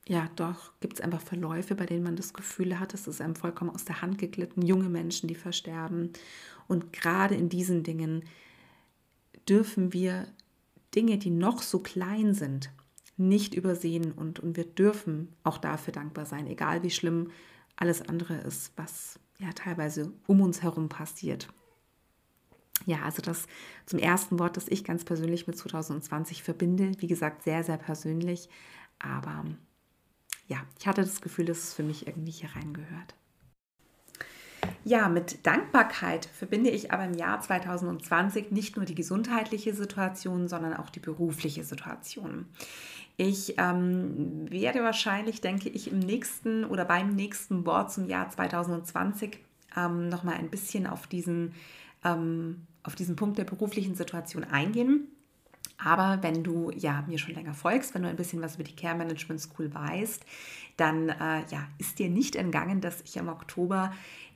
ja, 0.06 0.28
doch 0.36 0.72
gibt 0.80 0.94
es 0.94 1.00
einfach 1.00 1.20
Verläufe, 1.20 1.74
bei 1.74 1.86
denen 1.86 2.02
man 2.02 2.16
das 2.16 2.32
Gefühl 2.32 2.78
hat, 2.78 2.94
es 2.94 3.06
ist 3.06 3.20
einem 3.20 3.36
vollkommen 3.36 3.70
aus 3.70 3.84
der 3.84 4.00
Hand 4.00 4.18
geglitten, 4.18 4.62
junge 4.62 4.88
Menschen, 4.88 5.28
die 5.28 5.34
versterben. 5.34 6.12
Und 6.66 6.92
gerade 6.92 7.34
in 7.34 7.48
diesen 7.48 7.82
Dingen 7.82 8.24
dürfen 9.48 9.92
wir 9.92 10.26
Dinge, 10.94 11.18
die 11.18 11.30
noch 11.30 11.62
so 11.62 11.80
klein 11.80 12.34
sind, 12.34 12.70
nicht 13.16 13.54
übersehen 13.54 14.12
und, 14.12 14.40
und 14.40 14.56
wir 14.56 14.64
dürfen 14.64 15.28
auch 15.42 15.58
dafür 15.58 15.92
dankbar 15.92 16.24
sein, 16.24 16.46
egal 16.46 16.82
wie 16.82 16.90
schlimm 16.90 17.30
alles 17.76 18.02
andere 18.02 18.34
ist, 18.38 18.72
was 18.76 19.18
ja 19.38 19.52
teilweise 19.52 20.12
um 20.26 20.40
uns 20.40 20.62
herum 20.62 20.88
passiert. 20.88 21.48
Ja, 22.86 23.02
also 23.02 23.22
das 23.22 23.46
zum 23.86 23.98
ersten 23.98 24.38
Wort, 24.38 24.56
das 24.56 24.68
ich 24.68 24.84
ganz 24.84 25.04
persönlich 25.04 25.46
mit 25.46 25.58
2020 25.58 26.42
verbinde. 26.42 26.92
Wie 26.98 27.06
gesagt, 27.06 27.42
sehr, 27.42 27.64
sehr 27.64 27.76
persönlich. 27.76 28.48
Aber 28.98 29.44
ja, 30.46 30.64
ich 30.78 30.86
hatte 30.86 31.02
das 31.02 31.20
Gefühl, 31.20 31.46
dass 31.46 31.58
es 31.58 31.74
für 31.74 31.82
mich 31.82 32.06
irgendwie 32.06 32.30
hier 32.30 32.50
reingehört. 32.54 33.14
Ja, 34.88 35.10
mit 35.10 35.44
Dankbarkeit 35.46 36.24
verbinde 36.24 36.70
ich 36.70 36.92
aber 36.92 37.04
im 37.04 37.12
Jahr 37.12 37.42
2020 37.42 38.52
nicht 38.52 38.76
nur 38.76 38.86
die 38.86 38.94
gesundheitliche 38.94 39.74
Situation, 39.74 40.48
sondern 40.48 40.72
auch 40.72 40.88
die 40.88 40.98
berufliche 40.98 41.62
Situation. 41.62 42.46
Ich 43.18 43.56
ähm, 43.58 44.50
werde 44.50 44.82
wahrscheinlich, 44.82 45.42
denke 45.42 45.68
ich, 45.68 45.92
im 45.92 45.98
nächsten 45.98 46.64
oder 46.64 46.86
beim 46.86 47.14
nächsten 47.14 47.66
Wort 47.66 47.92
zum 47.92 48.06
Jahr 48.06 48.30
2020 48.30 49.38
ähm, 49.76 50.08
nochmal 50.08 50.36
ein 50.36 50.48
bisschen 50.48 50.86
auf 50.86 51.06
diesen, 51.06 51.52
ähm, 52.02 52.62
auf 52.82 52.94
diesen 52.94 53.14
Punkt 53.14 53.36
der 53.36 53.44
beruflichen 53.44 53.94
Situation 53.94 54.42
eingehen. 54.42 55.08
Aber 55.82 56.18
wenn 56.22 56.42
du 56.42 56.70
ja 56.72 57.04
mir 57.06 57.18
schon 57.18 57.34
länger 57.34 57.54
folgst, 57.54 57.94
wenn 57.94 58.02
du 58.02 58.08
ein 58.08 58.16
bisschen 58.16 58.42
was 58.42 58.56
über 58.56 58.64
die 58.64 58.74
Care 58.74 58.96
Management 58.96 59.40
School 59.40 59.72
weißt, 59.72 60.24
dann 60.76 61.08
äh, 61.08 61.44
ja, 61.50 61.68
ist 61.78 61.98
dir 61.98 62.10
nicht 62.10 62.36
entgangen, 62.36 62.80
dass 62.80 63.00
ich 63.02 63.16
im 63.16 63.28
Oktober 63.28 63.92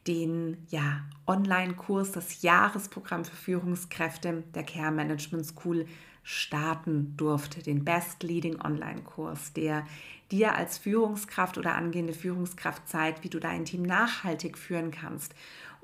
den 0.06 0.56
ja, 0.68 1.02
Online-Kurs, 1.26 2.12
das 2.12 2.42
Jahresprogramm 2.42 3.24
für 3.24 3.36
Führungskräfte 3.36 4.44
der 4.54 4.64
Care 4.64 4.92
Management 4.92 5.46
School 5.46 5.86
starten 6.24 7.16
durfte, 7.16 7.62
den 7.62 7.84
Best 7.84 8.22
Leading 8.22 8.60
Online-Kurs, 8.60 9.52
der 9.52 9.84
dir 10.30 10.54
als 10.54 10.78
Führungskraft 10.78 11.58
oder 11.58 11.74
angehende 11.74 12.12
Führungskraft 12.12 12.88
zeigt, 12.88 13.24
wie 13.24 13.28
du 13.28 13.40
dein 13.40 13.64
Team 13.64 13.82
nachhaltig 13.82 14.56
führen 14.56 14.92
kannst 14.92 15.34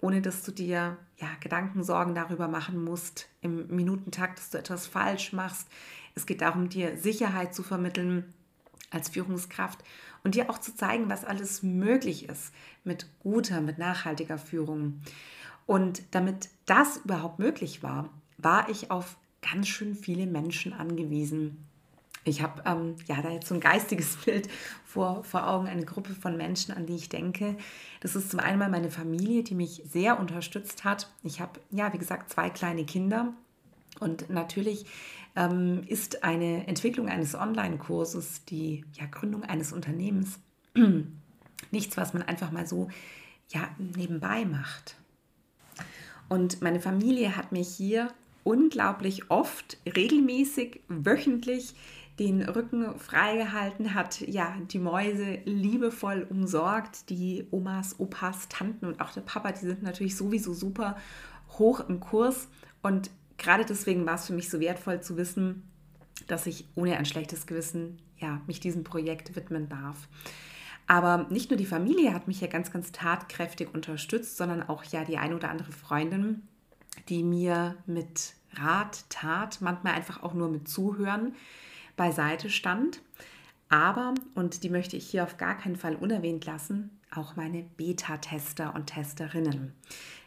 ohne 0.01 0.23
dass 0.23 0.43
du 0.43 0.53
dir 0.53 0.97
ja, 1.19 1.29
Gedanken, 1.41 1.83
Sorgen 1.83 2.15
darüber 2.15 2.49
machen 2.49 2.83
musst 2.83 3.29
im 3.41 3.67
Minutentakt, 3.69 4.39
dass 4.39 4.51
du 4.51 4.59
etwas 4.59 4.87
falsch 4.87 5.33
machst. 5.33 5.69
Es 6.15 6.27
geht 6.27 6.41
darum, 6.41 6.69
dir 6.69 6.97
Sicherheit 6.97 7.55
zu 7.55 7.63
vermitteln 7.63 8.33
als 8.91 9.11
Führungskraft 9.11 9.79
und 10.25 10.35
dir 10.35 10.49
auch 10.49 10.59
zu 10.59 10.75
zeigen, 10.75 11.11
was 11.11 11.25
alles 11.25 11.63
möglich 11.63 12.29
ist 12.29 12.53
mit 12.85 13.07
guter, 13.21 13.61
mit 13.61 13.79
nachhaltiger 13.79 14.39
Führung. 14.39 15.01
Und 15.67 16.03
damit 16.13 16.49
das 16.67 16.99
überhaupt 16.99 17.39
möglich 17.39 17.83
war, 17.83 18.09
war 18.39 18.69
ich 18.69 18.91
auf 18.91 19.17
ganz 19.43 19.69
schön 19.69 19.95
viele 19.95 20.27
Menschen 20.27 20.73
angewiesen, 20.73 21.68
ich 22.29 22.43
habe 22.43 22.63
ähm, 22.67 22.97
ja 23.07 23.21
da 23.23 23.31
jetzt 23.31 23.49
so 23.49 23.55
ein 23.55 23.61
geistiges 23.61 24.17
Bild 24.25 24.49
vor, 24.85 25.25
vor 25.25 25.49
Augen, 25.49 25.67
eine 25.67 25.85
Gruppe 25.85 26.15
von 26.15 26.37
Menschen, 26.37 26.75
an 26.75 26.87
die 26.87 26.97
ich 26.97 27.09
denke. 27.09 27.57
Das 28.01 28.17
ist 28.17 28.31
zum 28.31 28.41
einen 28.41 28.59
mal 28.59 28.71
meine 28.71 28.91
Familie, 28.91 29.43
die 29.43 29.55
mich 29.55 29.83
sehr 29.91 30.19
unterstützt 30.19 30.85
hat. 30.85 31.11
Ich 31.23 31.41
habe, 31.41 31.61
ja, 31.71 31.93
wie 31.93 31.99
gesagt, 31.99 32.31
zwei 32.31 32.51
kleine 32.51 32.85
Kinder. 32.85 33.33
Und 34.01 34.31
natürlich 34.31 34.87
ähm, 35.37 35.83
ist 35.87 36.25
eine 36.25 36.67
Entwicklung 36.67 37.09
eines 37.09 37.35
Online-Kurses, 37.35 38.45
die 38.45 38.85
ja, 38.93 39.07
Gründung 39.07 39.45
eines 39.45 39.73
Unternehmens, 39.73 40.39
nichts, 41.71 41.97
was 41.97 42.13
man 42.13 42.23
einfach 42.23 42.51
mal 42.51 42.67
so 42.67 42.89
ja, 43.49 43.69
nebenbei 43.79 44.45
macht. 44.45 44.97
Und 46.29 46.61
meine 46.61 46.81
Familie 46.81 47.37
hat 47.37 47.53
mich 47.53 47.69
hier 47.69 48.13
unglaublich 48.45 49.31
oft, 49.31 49.79
regelmäßig, 49.87 50.81
wöchentlich 50.89 51.75
den 52.19 52.43
Rücken 52.43 52.99
freigehalten, 52.99 53.95
hat 53.95 54.21
ja 54.21 54.57
die 54.71 54.79
Mäuse 54.79 55.39
liebevoll 55.45 56.27
umsorgt. 56.29 57.11
Die 57.11 57.47
Omas, 57.51 58.01
Opas, 58.01 58.49
Tanten 58.49 58.87
und 58.87 59.01
auch 59.01 59.13
der 59.13 59.21
Papa, 59.21 59.53
die 59.53 59.67
sind 59.67 59.83
natürlich 59.83 60.17
sowieso 60.17 60.53
super 60.53 60.97
hoch 61.59 61.81
im 61.89 62.01
Kurs. 62.01 62.49
Und 62.83 63.11
gerade 63.37 63.65
deswegen 63.65 64.05
war 64.07 64.15
es 64.15 64.27
für 64.27 64.33
mich 64.33 64.51
so 64.51 64.61
wertvoll 64.61 65.01
zu 65.01 65.17
wissen, 65.17 65.63
dass 66.27 66.47
ich 66.47 66.67
ohne 66.75 66.97
ein 66.97 67.07
schlechtes 67.07 67.47
Gewissen 67.47 67.99
ja, 68.19 68.41
mich 68.47 68.59
diesem 68.59 68.83
Projekt 68.83 69.37
widmen 69.37 69.69
darf. 69.69 70.09
Aber 70.89 71.27
nicht 71.31 71.51
nur 71.51 71.59
die 71.59 71.67
Familie 71.67 72.15
hat 72.15 72.27
mich 72.27 72.41
ja 72.41 72.49
ganz, 72.49 72.73
ganz 72.73 72.93
tatkräftig 72.93 73.73
unterstützt, 73.73 74.37
sondern 74.37 74.63
auch 74.63 74.85
ja 74.85 75.05
die 75.05 75.19
ein 75.19 75.35
oder 75.35 75.51
andere 75.51 75.71
Freundin, 75.71 76.49
die 77.09 77.23
mir 77.23 77.77
mit 77.87 78.35
Rat, 78.55 79.05
Tat, 79.11 79.59
manchmal 79.61 79.95
einfach 79.95 80.23
auch 80.23 80.35
nur 80.35 80.49
mit 80.49 80.67
Zuhören 80.67 81.35
beiseite 81.99 82.49
stand. 82.49 83.03
Aber, 83.69 84.15
und 84.35 84.63
die 84.63 84.71
möchte 84.71 84.97
ich 84.97 85.11
hier 85.11 85.25
auf 85.25 85.37
gar 85.37 85.59
keinen 85.59 85.77
Fall 85.77 85.95
unerwähnt 85.95 86.47
lassen, 86.47 86.99
auch 87.15 87.37
meine 87.37 87.63
Beta-Tester 87.63 88.75
und 88.75 88.87
Testerinnen. 88.87 89.75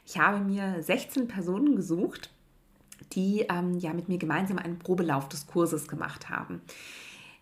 Ich 0.05 0.19
habe 0.19 0.39
mir 0.39 0.83
16 0.83 1.27
Personen 1.27 1.75
gesucht, 1.75 2.29
die 3.13 3.47
ähm, 3.49 3.79
ja 3.79 3.93
mit 3.93 4.09
mir 4.09 4.19
gemeinsam 4.19 4.59
einen 4.59 4.77
Probelauf 4.77 5.27
des 5.27 5.47
Kurses 5.47 5.87
gemacht 5.87 6.29
haben. 6.29 6.61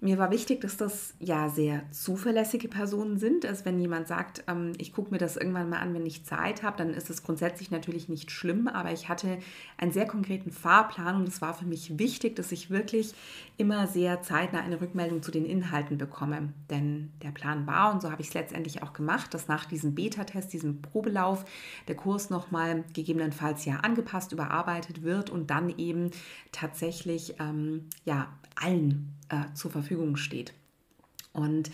Mir 0.01 0.17
war 0.17 0.31
wichtig, 0.31 0.61
dass 0.61 0.77
das 0.77 1.13
ja 1.19 1.49
sehr 1.49 1.83
zuverlässige 1.91 2.69
Personen 2.69 3.17
sind. 3.17 3.45
Also 3.45 3.65
wenn 3.65 3.81
jemand 3.81 4.07
sagt, 4.07 4.45
ähm, 4.47 4.71
ich 4.77 4.93
gucke 4.93 5.11
mir 5.11 5.17
das 5.17 5.35
irgendwann 5.35 5.69
mal 5.69 5.79
an, 5.79 5.93
wenn 5.93 6.05
ich 6.05 6.23
Zeit 6.23 6.63
habe, 6.63 6.77
dann 6.77 6.93
ist 6.93 7.09
es 7.09 7.21
grundsätzlich 7.21 7.69
natürlich 7.69 8.07
nicht 8.07 8.31
schlimm. 8.31 8.69
Aber 8.69 8.93
ich 8.93 9.09
hatte 9.09 9.39
einen 9.77 9.91
sehr 9.91 10.07
konkreten 10.07 10.51
Fahrplan 10.51 11.17
und 11.17 11.27
es 11.27 11.41
war 11.41 11.53
für 11.53 11.65
mich 11.65 11.99
wichtig, 11.99 12.37
dass 12.37 12.53
ich 12.53 12.69
wirklich 12.69 13.13
immer 13.57 13.87
sehr 13.87 14.21
zeitnah 14.21 14.61
eine 14.61 14.79
Rückmeldung 14.79 15.21
zu 15.21 15.31
den 15.31 15.43
Inhalten 15.43 15.97
bekomme. 15.97 16.53
Denn 16.69 17.11
der 17.21 17.31
Plan 17.31 17.67
war, 17.67 17.91
und 17.93 18.01
so 18.01 18.09
habe 18.09 18.21
ich 18.21 18.29
es 18.29 18.33
letztendlich 18.33 18.81
auch 18.83 18.93
gemacht, 18.93 19.33
dass 19.33 19.49
nach 19.49 19.65
diesem 19.65 19.95
Beta-Test, 19.95 20.53
diesem 20.53 20.81
Probelauf, 20.81 21.43
der 21.89 21.95
Kurs 21.95 22.29
nochmal 22.29 22.85
gegebenenfalls 22.93 23.65
ja 23.65 23.81
angepasst, 23.81 24.31
überarbeitet 24.31 25.03
wird 25.03 25.29
und 25.29 25.49
dann 25.49 25.77
eben 25.77 26.11
tatsächlich 26.53 27.35
ähm, 27.41 27.89
ja, 28.05 28.29
allen 28.55 29.18
äh, 29.29 29.53
zur 29.53 29.71
Verfügung 29.71 30.17
steht. 30.17 30.53
Und 31.33 31.71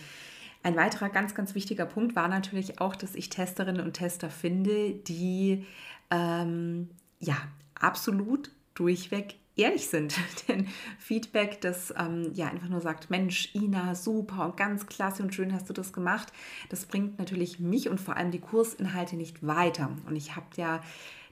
ein 0.62 0.76
weiterer 0.76 1.10
ganz, 1.10 1.34
ganz 1.34 1.54
wichtiger 1.54 1.86
Punkt 1.86 2.16
war 2.16 2.28
natürlich 2.28 2.80
auch, 2.80 2.96
dass 2.96 3.14
ich 3.14 3.30
Testerinnen 3.30 3.84
und 3.84 3.94
Tester 3.94 4.30
finde, 4.30 4.92
die 4.92 5.64
ähm, 6.10 6.90
ja 7.20 7.36
absolut 7.74 8.50
durchweg 8.74 9.36
ehrlich 9.56 9.88
sind. 9.88 10.16
Denn 10.48 10.68
Feedback, 10.98 11.60
das 11.60 11.94
ähm, 11.98 12.32
ja 12.34 12.48
einfach 12.48 12.68
nur 12.68 12.80
sagt, 12.80 13.10
Mensch, 13.10 13.54
Ina, 13.54 13.94
super 13.94 14.44
und 14.44 14.56
ganz 14.56 14.86
klasse 14.86 15.22
und 15.22 15.34
schön 15.34 15.52
hast 15.52 15.68
du 15.68 15.72
das 15.72 15.92
gemacht, 15.92 16.32
das 16.68 16.86
bringt 16.86 17.18
natürlich 17.18 17.58
mich 17.58 17.88
und 17.88 18.00
vor 18.00 18.16
allem 18.16 18.30
die 18.30 18.40
Kursinhalte 18.40 19.16
nicht 19.16 19.46
weiter. 19.46 19.90
Und 20.06 20.16
ich 20.16 20.36
habe 20.36 20.46
ja 20.56 20.80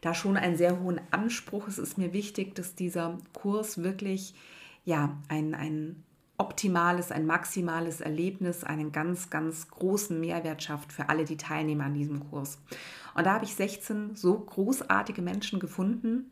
da 0.01 0.15
schon 0.15 0.37
einen 0.37 0.57
sehr 0.57 0.81
hohen 0.81 1.01
Anspruch. 1.11 1.67
Es 1.69 1.79
ist 1.79 1.99
mir 1.99 2.13
wichtig, 2.13 2.55
dass 2.55 2.75
dieser 2.75 3.19
Kurs 3.33 3.83
wirklich 3.83 4.35
ja 4.85 5.17
ein, 5.29 5.55
ein 5.55 6.05
optimales, 6.37 7.13
ein 7.13 7.27
maximales 7.27 8.01
Erlebnis, 8.01 8.65
einen 8.65 8.93
ganz, 8.93 9.31
ganz 9.31 9.69
großen 9.69 10.19
Mehrwert 10.19 10.63
schafft 10.63 10.93
für 10.93 11.09
alle, 11.09 11.25
die 11.25 11.37
teilnehmen 11.37 11.81
an 11.81 11.95
diesem 11.95 12.29
Kurs. 12.29 12.59
Und 13.15 13.25
da 13.25 13.35
habe 13.35 13.45
ich 13.45 13.55
16 13.55 14.17
so 14.17 14.39
großartige 14.39 15.23
Menschen 15.23 15.61
gefunden, 15.61 16.31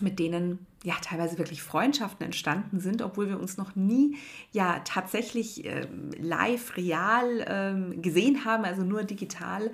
mit 0.00 0.18
denen 0.18 0.66
ja 0.84 0.94
teilweise 1.02 1.38
wirklich 1.38 1.62
Freundschaften 1.62 2.24
entstanden 2.24 2.80
sind, 2.80 3.02
obwohl 3.02 3.28
wir 3.28 3.38
uns 3.38 3.56
noch 3.56 3.76
nie 3.76 4.16
ja 4.52 4.80
tatsächlich 4.84 5.64
äh, 5.64 5.86
live, 6.18 6.76
real 6.76 7.40
äh, 7.40 7.96
gesehen 7.96 8.44
haben, 8.44 8.64
also 8.64 8.82
nur 8.82 9.04
digital. 9.04 9.70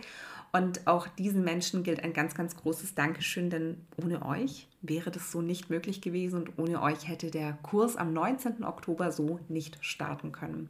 Und 0.58 0.88
auch 0.88 1.06
diesen 1.06 1.44
Menschen 1.44 1.84
gilt 1.84 2.02
ein 2.02 2.12
ganz, 2.12 2.34
ganz 2.34 2.56
großes 2.56 2.96
Dankeschön, 2.96 3.48
denn 3.48 3.86
ohne 4.02 4.26
euch 4.26 4.66
wäre 4.82 5.12
das 5.12 5.30
so 5.30 5.40
nicht 5.40 5.70
möglich 5.70 6.00
gewesen 6.00 6.40
und 6.40 6.58
ohne 6.58 6.82
euch 6.82 7.06
hätte 7.06 7.30
der 7.30 7.52
Kurs 7.62 7.96
am 7.96 8.12
19. 8.12 8.64
Oktober 8.64 9.12
so 9.12 9.38
nicht 9.48 9.78
starten 9.82 10.32
können. 10.32 10.68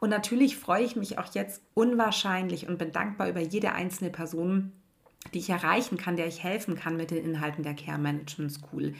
Und 0.00 0.10
natürlich 0.10 0.56
freue 0.56 0.82
ich 0.82 0.96
mich 0.96 1.16
auch 1.18 1.32
jetzt 1.32 1.62
unwahrscheinlich 1.74 2.68
und 2.68 2.76
bin 2.76 2.90
dankbar 2.90 3.28
über 3.28 3.40
jede 3.40 3.72
einzelne 3.72 4.10
Person, 4.10 4.72
die 5.32 5.38
ich 5.38 5.48
erreichen 5.48 5.96
kann, 5.96 6.16
der 6.16 6.26
ich 6.26 6.42
helfen 6.42 6.74
kann 6.74 6.96
mit 6.96 7.12
den 7.12 7.24
Inhalten 7.24 7.62
der 7.62 7.74
Care 7.74 7.98
Management 7.98 8.50
School. 8.50 8.94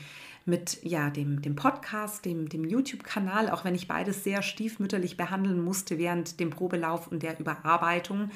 Mit 0.47 0.83
ja, 0.83 1.09
dem, 1.09 1.41
dem 1.41 1.57
Podcast, 1.57 2.25
dem, 2.25 2.49
dem 2.49 2.65
YouTube-Kanal, 2.65 3.49
auch 3.49 3.65
wenn 3.65 3.75
ich 3.75 3.89
beides 3.89 4.25
sehr 4.25 4.43
stiefmütterlich 4.43 5.17
behandeln 5.17 5.63
musste 5.63 5.97
während 5.99 6.39
dem 6.39 6.51
Probelauf 6.51 7.09
und 7.09 7.23
der 7.23 7.41
Überarbeitung. 7.41 8.31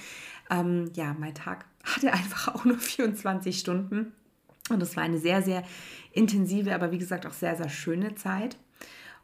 Ähm, 0.50 0.91
ja, 0.95 1.15
mein 1.19 1.35
Tag 1.35 1.67
hatte 1.85 2.12
einfach 2.12 2.55
auch 2.55 2.65
nur 2.65 2.79
24 2.79 3.59
Stunden. 3.59 4.12
Und 4.71 4.83
es 4.83 4.97
war 4.97 5.05
eine 5.05 5.19
sehr, 5.19 5.43
sehr 5.43 5.65
intensive, 6.12 6.75
aber 6.75 6.91
wie 6.93 6.99
gesagt 6.99 7.27
auch 7.27 7.33
sehr, 7.33 7.57
sehr 7.57 7.69
schöne 7.69 8.15
Zeit. 8.15 8.57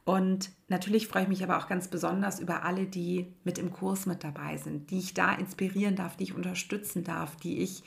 Und 0.05 0.51
natürlich 0.69 1.09
freue 1.09 1.23
ich 1.23 1.29
mich 1.29 1.43
aber 1.43 1.59
auch 1.59 1.67
ganz 1.67 1.89
besonders 1.89 2.39
über 2.39 2.63
alle, 2.65 2.85
die 2.85 3.33
mit 3.43 3.59
im 3.59 3.73
Kurs 3.73 4.05
mit 4.05 4.23
dabei 4.23 4.59
sind, 4.59 4.91
die 4.91 4.99
ich 4.99 5.15
da 5.15 5.33
inspirieren 5.33 5.97
darf, 5.97 6.17
die 6.17 6.25
ich 6.25 6.35
unterstützen 6.35 7.05
darf, 7.05 7.37
die 7.37 7.61
ich 7.61 7.83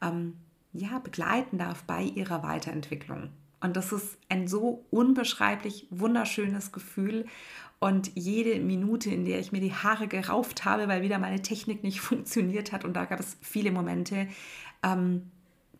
ähm, 0.00 0.34
ja, 0.72 0.98
begleiten 0.98 1.58
darf 1.58 1.84
bei 1.84 2.02
ihrer 2.02 2.42
Weiterentwicklung. 2.42 3.30
Und 3.62 3.76
das 3.76 3.92
ist 3.92 4.18
ein 4.28 4.48
so 4.48 4.84
unbeschreiblich 4.90 5.86
wunderschönes 5.90 6.72
Gefühl. 6.72 7.26
Und 7.78 8.12
jede 8.14 8.60
Minute, 8.60 9.10
in 9.10 9.24
der 9.24 9.40
ich 9.40 9.52
mir 9.52 9.60
die 9.60 9.74
Haare 9.74 10.08
gerauft 10.08 10.64
habe, 10.64 10.88
weil 10.88 11.02
wieder 11.02 11.18
meine 11.18 11.42
Technik 11.42 11.82
nicht 11.82 12.00
funktioniert 12.02 12.72
hat, 12.72 12.84
und 12.84 12.94
da 12.94 13.04
gab 13.04 13.20
es 13.20 13.36
viele 13.40 13.72
Momente, 13.72 14.28
ähm, 14.82 15.30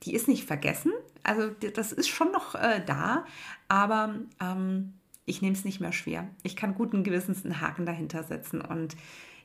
die 0.03 0.15
ist 0.15 0.29
nicht 0.29 0.45
vergessen. 0.45 0.93
Also 1.23 1.51
das 1.51 1.93
ist 1.93 2.09
schon 2.09 2.33
noch 2.33 2.55
äh, 2.55 2.83
da, 2.85 3.25
aber 3.69 4.17
ähm, 4.41 4.95
ich 5.25 5.43
nehme 5.43 5.55
es 5.55 5.65
nicht 5.65 5.81
mehr 5.81 5.93
schwer. 5.93 6.29
Ich 6.43 6.57
kann 6.57 6.75
guten 6.75 7.05
Gewissens 7.05 7.45
einen 7.45 7.61
Haken 7.61 7.87
dahinter 7.87 8.25
setzen. 8.25 8.61
Und 8.61 8.97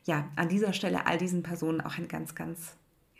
ja, 0.06 0.28
an 0.36 0.50
dieser 0.50 0.74
Stelle 0.74 1.06
all 1.06 1.18
diesen 1.18 1.44
Personen 1.44 1.82
auch 1.82 1.98
ein 1.98 2.08
ganz, 2.08 2.34
ganz 2.34 2.76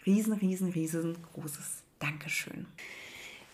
riesen, 0.06 0.34
riesen, 0.34 0.72
riesengroßes 0.72 1.84
Dankeschön. 2.00 2.66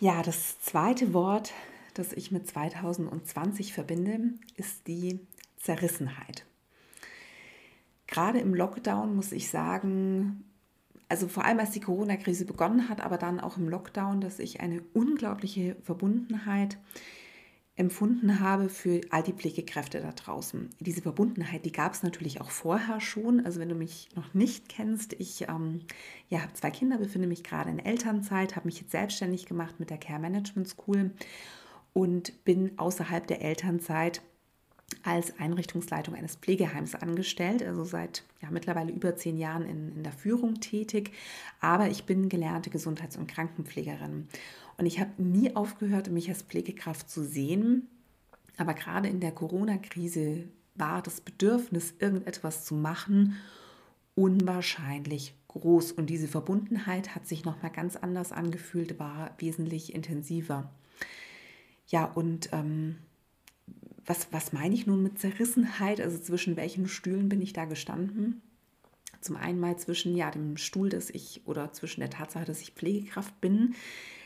Ja, 0.03 0.21
das 0.21 0.59
zweite 0.59 1.13
Wort, 1.13 1.53
das 1.93 2.11
ich 2.11 2.29
mit 2.29 2.45
2020 2.45 3.71
verbinde, 3.71 4.33
ist 4.57 4.85
die 4.89 5.21
Zerrissenheit. 5.55 6.45
Gerade 8.07 8.39
im 8.39 8.53
Lockdown 8.53 9.15
muss 9.15 9.31
ich 9.31 9.49
sagen, 9.49 10.43
also 11.07 11.29
vor 11.29 11.45
allem 11.45 11.59
als 11.59 11.71
die 11.71 11.79
Corona-Krise 11.79 12.43
begonnen 12.43 12.89
hat, 12.89 12.99
aber 12.99 13.17
dann 13.17 13.39
auch 13.39 13.55
im 13.55 13.69
Lockdown, 13.69 14.19
dass 14.19 14.39
ich 14.39 14.59
eine 14.59 14.81
unglaubliche 14.91 15.77
Verbundenheit 15.83 16.77
empfunden 17.75 18.39
habe 18.39 18.69
für 18.69 19.01
all 19.09 19.23
die 19.23 19.33
Pflegekräfte 19.33 19.99
da 19.99 20.11
draußen. 20.11 20.69
Diese 20.79 21.01
Verbundenheit, 21.01 21.65
die 21.65 21.71
gab 21.71 21.93
es 21.93 22.03
natürlich 22.03 22.39
auch 22.39 22.51
vorher 22.51 23.01
schon. 23.01 23.43
Also 23.45 23.59
wenn 23.59 23.69
du 23.69 23.75
mich 23.75 24.09
noch 24.15 24.33
nicht 24.35 24.69
kennst, 24.69 25.13
ich 25.13 25.47
ähm, 25.49 25.81
ja, 26.29 26.41
habe 26.41 26.53
zwei 26.53 26.69
Kinder, 26.69 26.99
befinde 26.99 27.27
mich 27.27 27.43
gerade 27.43 27.71
in 27.71 27.79
Elternzeit, 27.79 28.55
habe 28.55 28.67
mich 28.67 28.79
jetzt 28.79 28.91
selbstständig 28.91 29.47
gemacht 29.47 29.79
mit 29.79 29.89
der 29.89 29.97
Care 29.97 30.19
Management 30.19 30.67
School 30.67 31.11
und 31.93 32.43
bin 32.45 32.77
außerhalb 32.77 33.25
der 33.25 33.41
Elternzeit 33.41 34.21
als 35.01 35.39
Einrichtungsleitung 35.39 36.13
eines 36.13 36.35
Pflegeheims 36.35 36.93
angestellt, 36.93 37.63
also 37.63 37.83
seit 37.83 38.23
ja, 38.41 38.49
mittlerweile 38.51 38.91
über 38.91 39.15
zehn 39.15 39.37
Jahren 39.37 39.65
in, 39.65 39.95
in 39.95 40.03
der 40.03 40.13
Führung 40.13 40.59
tätig. 40.59 41.11
Aber 41.59 41.87
ich 41.87 42.03
bin 42.03 42.29
gelernte 42.29 42.69
Gesundheits- 42.69 43.17
und 43.17 43.27
Krankenpflegerin. 43.27 44.27
Und 44.77 44.85
ich 44.85 44.99
habe 44.99 45.21
nie 45.21 45.55
aufgehört, 45.55 46.09
mich 46.09 46.29
als 46.29 46.41
Pflegekraft 46.41 47.09
zu 47.09 47.23
sehen. 47.23 47.87
Aber 48.57 48.73
gerade 48.73 49.07
in 49.07 49.19
der 49.19 49.31
Corona-Krise 49.31 50.45
war 50.75 51.01
das 51.01 51.21
Bedürfnis, 51.21 51.93
irgendetwas 51.99 52.65
zu 52.65 52.75
machen, 52.75 53.35
unwahrscheinlich 54.15 55.35
groß. 55.47 55.91
Und 55.91 56.09
diese 56.09 56.27
Verbundenheit 56.27 57.15
hat 57.15 57.27
sich 57.27 57.45
nochmal 57.45 57.71
ganz 57.71 57.95
anders 57.95 58.31
angefühlt, 58.31 58.99
war 58.99 59.35
wesentlich 59.37 59.93
intensiver. 59.93 60.71
Ja, 61.87 62.05
und 62.05 62.49
ähm, 62.53 62.97
was, 64.05 64.27
was 64.31 64.53
meine 64.53 64.75
ich 64.75 64.87
nun 64.87 65.03
mit 65.03 65.19
Zerrissenheit? 65.19 66.01
Also 66.01 66.17
zwischen 66.17 66.57
welchen 66.57 66.87
Stühlen 66.87 67.29
bin 67.29 67.41
ich 67.41 67.53
da 67.53 67.65
gestanden? 67.65 68.41
Zum 69.21 69.37
einen 69.37 69.59
mal 69.59 69.77
zwischen 69.77 70.15
ja, 70.15 70.29
dem 70.31 70.57
Stuhl, 70.57 70.89
dass 70.89 71.09
ich 71.09 71.41
oder 71.45 71.71
zwischen 71.71 72.01
der 72.01 72.09
Tatsache, 72.09 72.45
dass 72.45 72.61
ich 72.61 72.71
Pflegekraft 72.71 73.39
bin, 73.39 73.75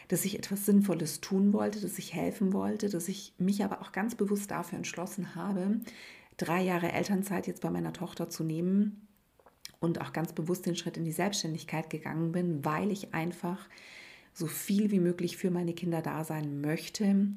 dass 0.08 0.26
ich 0.26 0.38
etwas 0.38 0.66
Sinnvolles 0.66 1.22
tun 1.22 1.54
wollte, 1.54 1.82
dass 1.82 1.98
ich 1.98 2.14
helfen 2.14 2.54
wollte, 2.54 2.90
dass 2.90 3.08
ich 3.08 3.34
mich 3.38 3.64
aber 3.64 3.82
auch 3.82 3.92
ganz 3.92 4.16
bewusst 4.16 4.52
dafür 4.52 4.78
entschlossen 4.78 5.36
habe, 5.36 5.80
drei 6.38 6.62
Jahre 6.62 6.92
Elternzeit 6.92 7.48
jetzt 7.48 7.62
bei 7.62 7.70
meiner 7.70 7.94
Tochter 7.94 8.30
zu 8.30 8.44
nehmen 8.44 9.08
und 9.80 10.02
auch 10.02 10.14
ganz 10.14 10.34
bewusst 10.34 10.66
den 10.66 10.76
Schritt 10.76 10.98
in 10.98 11.06
die 11.06 11.12
Selbstständigkeit 11.12 11.90
gegangen 11.90 12.32
bin, 12.32 12.64
weil 12.64 12.92
ich 12.92 13.14
einfach 13.14 13.68
so 14.34 14.48
viel 14.48 14.92
wie 14.92 15.00
möglich 15.00 15.38
für 15.38 15.52
meine 15.52 15.74
Kinder 15.74 16.02
da 16.02 16.24
sein 16.24 16.62
möchte, 16.62 17.28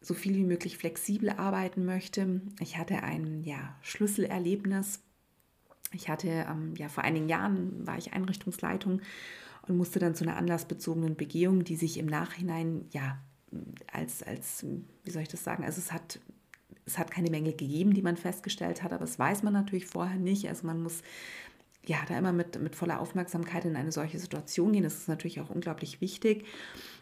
so 0.00 0.14
viel 0.14 0.34
wie 0.34 0.44
möglich 0.44 0.78
flexibel 0.78 1.30
arbeiten 1.30 1.84
möchte. 1.84 2.40
Ich 2.60 2.78
hatte 2.78 3.02
ein 3.02 3.42
ja, 3.44 3.76
Schlüsselerlebnis. 3.82 5.00
Ich 5.92 6.08
hatte 6.08 6.28
ähm, 6.48 6.74
ja 6.76 6.88
vor 6.88 7.04
einigen 7.04 7.28
Jahren 7.28 7.86
war 7.86 7.98
ich 7.98 8.12
Einrichtungsleitung 8.12 9.00
musste 9.72 9.98
dann 9.98 10.14
zu 10.14 10.24
einer 10.24 10.36
anlassbezogenen 10.36 11.16
Begehung, 11.16 11.64
die 11.64 11.76
sich 11.76 11.98
im 11.98 12.06
Nachhinein 12.06 12.86
ja 12.90 13.18
als, 13.92 14.22
als, 14.22 14.64
wie 15.04 15.10
soll 15.10 15.22
ich 15.22 15.28
das 15.28 15.42
sagen, 15.42 15.64
also 15.64 15.80
es 15.80 15.92
hat, 15.92 16.20
es 16.86 16.98
hat 16.98 17.10
keine 17.10 17.30
Mängel 17.30 17.54
gegeben, 17.54 17.94
die 17.94 18.02
man 18.02 18.16
festgestellt 18.16 18.82
hat, 18.82 18.92
aber 18.92 19.00
das 19.00 19.18
weiß 19.18 19.42
man 19.42 19.52
natürlich 19.52 19.86
vorher 19.86 20.18
nicht. 20.18 20.48
Also 20.48 20.66
man 20.66 20.82
muss 20.82 21.02
ja 21.84 21.98
da 22.08 22.18
immer 22.18 22.32
mit, 22.32 22.60
mit 22.60 22.76
voller 22.76 23.00
Aufmerksamkeit 23.00 23.64
in 23.64 23.76
eine 23.76 23.92
solche 23.92 24.18
Situation 24.18 24.72
gehen. 24.72 24.82
Das 24.82 24.96
ist 24.96 25.08
natürlich 25.08 25.40
auch 25.40 25.50
unglaublich 25.50 26.00
wichtig. 26.00 26.44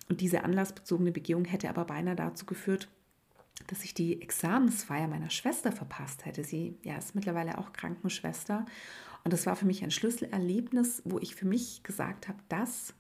Und 0.09 0.21
diese 0.21 0.45
anlassbezogene 0.45 1.13
Begehung 1.13 1.45
hätte 1.45 1.69
aber 1.69 1.85
beinahe 1.85 2.17
dazu 2.17 2.47
geführt, 2.47 2.89
dass 3.67 3.85
ich 3.85 3.93
die 3.93 4.23
Examensfeier 4.23 5.09
meiner 5.09 5.31
Schwester 5.31 5.73
verpasst 5.73 6.25
hätte. 6.25 6.45
Sie 6.45 6.79
ja, 6.85 6.97
ist 6.97 7.15
mittlerweile 7.15 7.59
auch 7.59 7.73
Krankenschwester 7.73 8.65
und 9.25 9.33
das 9.33 9.47
war 9.47 9.57
für 9.57 9.67
mich 9.67 9.83
ein 9.83 9.91
Schlüsselerlebnis, 9.91 11.03
wo 11.05 11.19
ich 11.19 11.35
für 11.35 11.47
mich 11.47 11.83
gesagt 11.83 12.29
habe, 12.29 12.39
das 12.49 12.95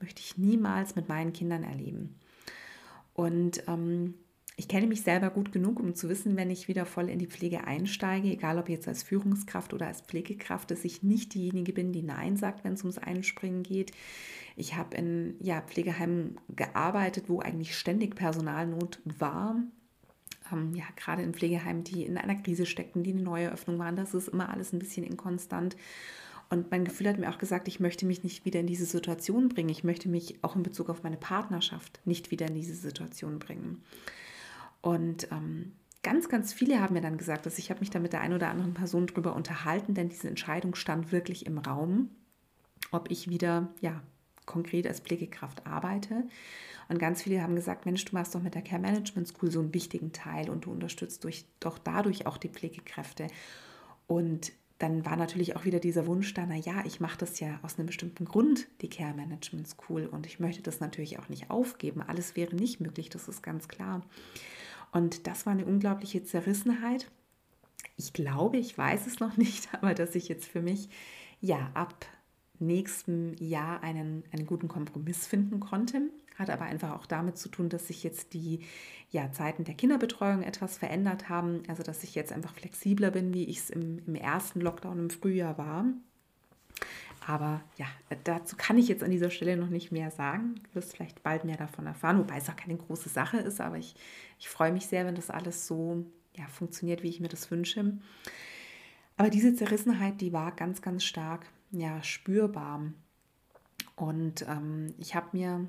möchte 0.00 0.20
ich 0.20 0.38
niemals 0.38 0.96
mit 0.96 1.08
meinen 1.08 1.32
Kindern 1.32 1.64
erleben. 1.64 2.18
Und 3.14 3.62
ähm, 3.66 4.14
ich 4.56 4.68
kenne 4.68 4.86
mich 4.86 5.02
selber 5.02 5.30
gut 5.30 5.52
genug, 5.52 5.80
um 5.80 5.94
zu 5.94 6.08
wissen, 6.08 6.36
wenn 6.36 6.50
ich 6.50 6.68
wieder 6.68 6.86
voll 6.86 7.10
in 7.10 7.18
die 7.18 7.26
Pflege 7.26 7.64
einsteige, 7.64 8.28
egal 8.28 8.58
ob 8.58 8.68
jetzt 8.68 8.88
als 8.88 9.02
Führungskraft 9.02 9.74
oder 9.74 9.86
als 9.86 10.00
Pflegekraft, 10.00 10.70
dass 10.70 10.84
ich 10.84 11.02
nicht 11.02 11.34
diejenige 11.34 11.74
bin, 11.74 11.92
die 11.92 12.02
Nein 12.02 12.36
sagt, 12.36 12.64
wenn 12.64 12.72
es 12.72 12.82
ums 12.82 12.98
Einspringen 12.98 13.62
geht. 13.62 13.92
Ich 14.56 14.74
habe 14.74 14.96
in 14.96 15.36
ja, 15.40 15.60
Pflegeheimen 15.60 16.40
gearbeitet, 16.54 17.28
wo 17.28 17.40
eigentlich 17.40 17.76
ständig 17.76 18.16
Personalnot 18.16 19.00
war 19.04 19.62
ähm, 20.52 20.74
ja, 20.74 20.84
gerade 20.96 21.22
in 21.22 21.34
Pflegeheimen, 21.34 21.84
die 21.84 22.04
in 22.04 22.18
einer 22.18 22.34
Krise 22.36 22.66
steckten, 22.66 23.02
die 23.02 23.12
eine 23.12 23.22
neue 23.22 23.52
Öffnung 23.52 23.78
waren, 23.78 23.96
das 23.96 24.14
ist 24.14 24.28
immer 24.28 24.48
alles 24.48 24.72
ein 24.72 24.78
bisschen 24.78 25.04
inkonstant. 25.04 25.76
Und 26.48 26.70
mein 26.70 26.84
Gefühl 26.84 27.08
hat 27.08 27.18
mir 27.18 27.30
auch 27.30 27.38
gesagt, 27.38 27.66
ich 27.66 27.80
möchte 27.80 28.06
mich 28.06 28.22
nicht 28.22 28.44
wieder 28.44 28.60
in 28.60 28.66
diese 28.68 28.84
Situation 28.84 29.48
bringen. 29.48 29.68
Ich 29.68 29.82
möchte 29.82 30.08
mich 30.08 30.38
auch 30.42 30.54
in 30.54 30.62
Bezug 30.62 30.88
auf 30.90 31.02
meine 31.02 31.16
Partnerschaft 31.16 32.00
nicht 32.04 32.30
wieder 32.30 32.46
in 32.46 32.54
diese 32.54 32.74
Situation 32.74 33.40
bringen. 33.40 33.82
Und 34.80 35.30
ähm, 35.32 35.72
ganz, 36.04 36.28
ganz 36.28 36.52
viele 36.52 36.80
haben 36.80 36.94
mir 36.94 37.00
dann 37.00 37.18
gesagt, 37.18 37.46
dass 37.46 37.58
ich 37.58 37.70
habe 37.70 37.80
mich 37.80 37.90
da 37.90 37.98
mit 37.98 38.12
der 38.12 38.20
einen 38.20 38.34
oder 38.34 38.48
anderen 38.48 38.74
Person 38.74 39.08
drüber 39.08 39.34
unterhalten, 39.34 39.94
denn 39.94 40.08
diese 40.08 40.28
Entscheidung 40.28 40.76
stand 40.76 41.10
wirklich 41.10 41.46
im 41.46 41.58
Raum, 41.58 42.10
ob 42.92 43.10
ich 43.10 43.28
wieder 43.28 43.74
ja 43.80 44.00
konkret 44.46 44.86
als 44.86 45.00
Pflegekraft 45.00 45.66
arbeite. 45.66 46.24
Und 46.88 46.98
ganz 46.98 47.22
viele 47.22 47.42
haben 47.42 47.56
gesagt, 47.56 47.84
Mensch, 47.84 48.04
du 48.04 48.14
machst 48.14 48.34
doch 48.34 48.42
mit 48.42 48.54
der 48.54 48.62
Care 48.62 48.80
Management 48.80 49.28
School 49.28 49.50
so 49.50 49.60
einen 49.60 49.74
wichtigen 49.74 50.12
Teil 50.12 50.48
und 50.50 50.64
du 50.64 50.72
unterstützt 50.72 51.24
durch, 51.24 51.44
doch 51.60 51.78
dadurch 51.78 52.26
auch 52.26 52.38
die 52.38 52.48
Pflegekräfte. 52.48 53.26
Und 54.06 54.52
dann 54.78 55.04
war 55.04 55.16
natürlich 55.16 55.56
auch 55.56 55.64
wieder 55.64 55.80
dieser 55.80 56.06
Wunsch 56.06 56.34
da, 56.34 56.44
naja, 56.44 56.82
ich 56.84 57.00
mache 57.00 57.18
das 57.18 57.40
ja 57.40 57.58
aus 57.62 57.78
einem 57.78 57.86
bestimmten 57.86 58.24
Grund, 58.24 58.68
die 58.82 58.90
Care 58.90 59.14
Management 59.14 59.68
School. 59.68 60.06
Und 60.06 60.26
ich 60.26 60.38
möchte 60.38 60.62
das 60.62 60.80
natürlich 60.80 61.18
auch 61.18 61.28
nicht 61.28 61.50
aufgeben. 61.50 62.02
Alles 62.02 62.36
wäre 62.36 62.54
nicht 62.54 62.80
möglich, 62.80 63.08
das 63.08 63.26
ist 63.26 63.42
ganz 63.42 63.68
klar. 63.68 64.02
Und 64.92 65.26
das 65.26 65.46
war 65.46 65.52
eine 65.52 65.64
unglaubliche 65.64 66.22
Zerrissenheit. 66.24 67.10
Ich 67.96 68.12
glaube, 68.12 68.58
ich 68.58 68.76
weiß 68.76 69.06
es 69.06 69.18
noch 69.18 69.36
nicht, 69.38 69.68
aber 69.74 69.94
dass 69.94 70.14
ich 70.14 70.28
jetzt 70.28 70.46
für 70.46 70.62
mich 70.62 70.88
ja 71.40 71.70
ab 71.74 72.06
nächstem 72.60 73.34
Jahr 73.38 73.82
einen, 73.82 74.24
einen 74.32 74.46
guten 74.46 74.68
Kompromiss 74.68 75.26
finden 75.26 75.60
konnte. 75.60 76.02
Hat 76.36 76.50
aber 76.50 76.64
einfach 76.64 76.92
auch 76.92 77.06
damit 77.06 77.38
zu 77.38 77.48
tun, 77.48 77.68
dass 77.68 77.86
sich 77.86 78.02
jetzt 78.02 78.34
die 78.34 78.60
ja, 79.10 79.32
Zeiten 79.32 79.64
der 79.64 79.74
Kinderbetreuung 79.74 80.42
etwas 80.42 80.76
verändert 80.76 81.28
haben. 81.28 81.62
Also 81.68 81.82
dass 81.82 82.04
ich 82.04 82.14
jetzt 82.14 82.32
einfach 82.32 82.54
flexibler 82.54 83.10
bin, 83.10 83.32
wie 83.32 83.44
ich 83.44 83.58
es 83.58 83.70
im, 83.70 84.02
im 84.06 84.14
ersten 84.14 84.60
Lockdown 84.60 84.98
im 84.98 85.10
Frühjahr 85.10 85.56
war. 85.56 85.86
Aber 87.26 87.60
ja, 87.76 87.86
dazu 88.24 88.54
kann 88.56 88.78
ich 88.78 88.86
jetzt 88.86 89.02
an 89.02 89.10
dieser 89.10 89.30
Stelle 89.30 89.56
noch 89.56 89.70
nicht 89.70 89.90
mehr 89.90 90.10
sagen. 90.10 90.56
Du 90.62 90.76
wirst 90.76 90.94
vielleicht 90.94 91.22
bald 91.22 91.44
mehr 91.44 91.56
davon 91.56 91.86
erfahren, 91.86 92.18
wobei 92.18 92.36
es 92.36 92.48
auch 92.48 92.56
keine 92.56 92.76
große 92.76 93.08
Sache 93.08 93.38
ist. 93.38 93.60
Aber 93.60 93.78
ich, 93.78 93.96
ich 94.38 94.48
freue 94.48 94.72
mich 94.72 94.86
sehr, 94.86 95.06
wenn 95.06 95.16
das 95.16 95.30
alles 95.30 95.66
so 95.66 96.04
ja, 96.36 96.46
funktioniert, 96.46 97.02
wie 97.02 97.08
ich 97.08 97.20
mir 97.20 97.28
das 97.28 97.50
wünsche. 97.50 97.98
Aber 99.16 99.30
diese 99.30 99.54
Zerrissenheit, 99.54 100.20
die 100.20 100.32
war 100.32 100.52
ganz, 100.52 100.82
ganz 100.82 101.02
stark 101.02 101.46
ja, 101.76 102.02
spürbar. 102.02 102.92
Und 103.96 104.46
ähm, 104.48 104.94
ich 104.98 105.14
habe 105.14 105.28
mir 105.32 105.68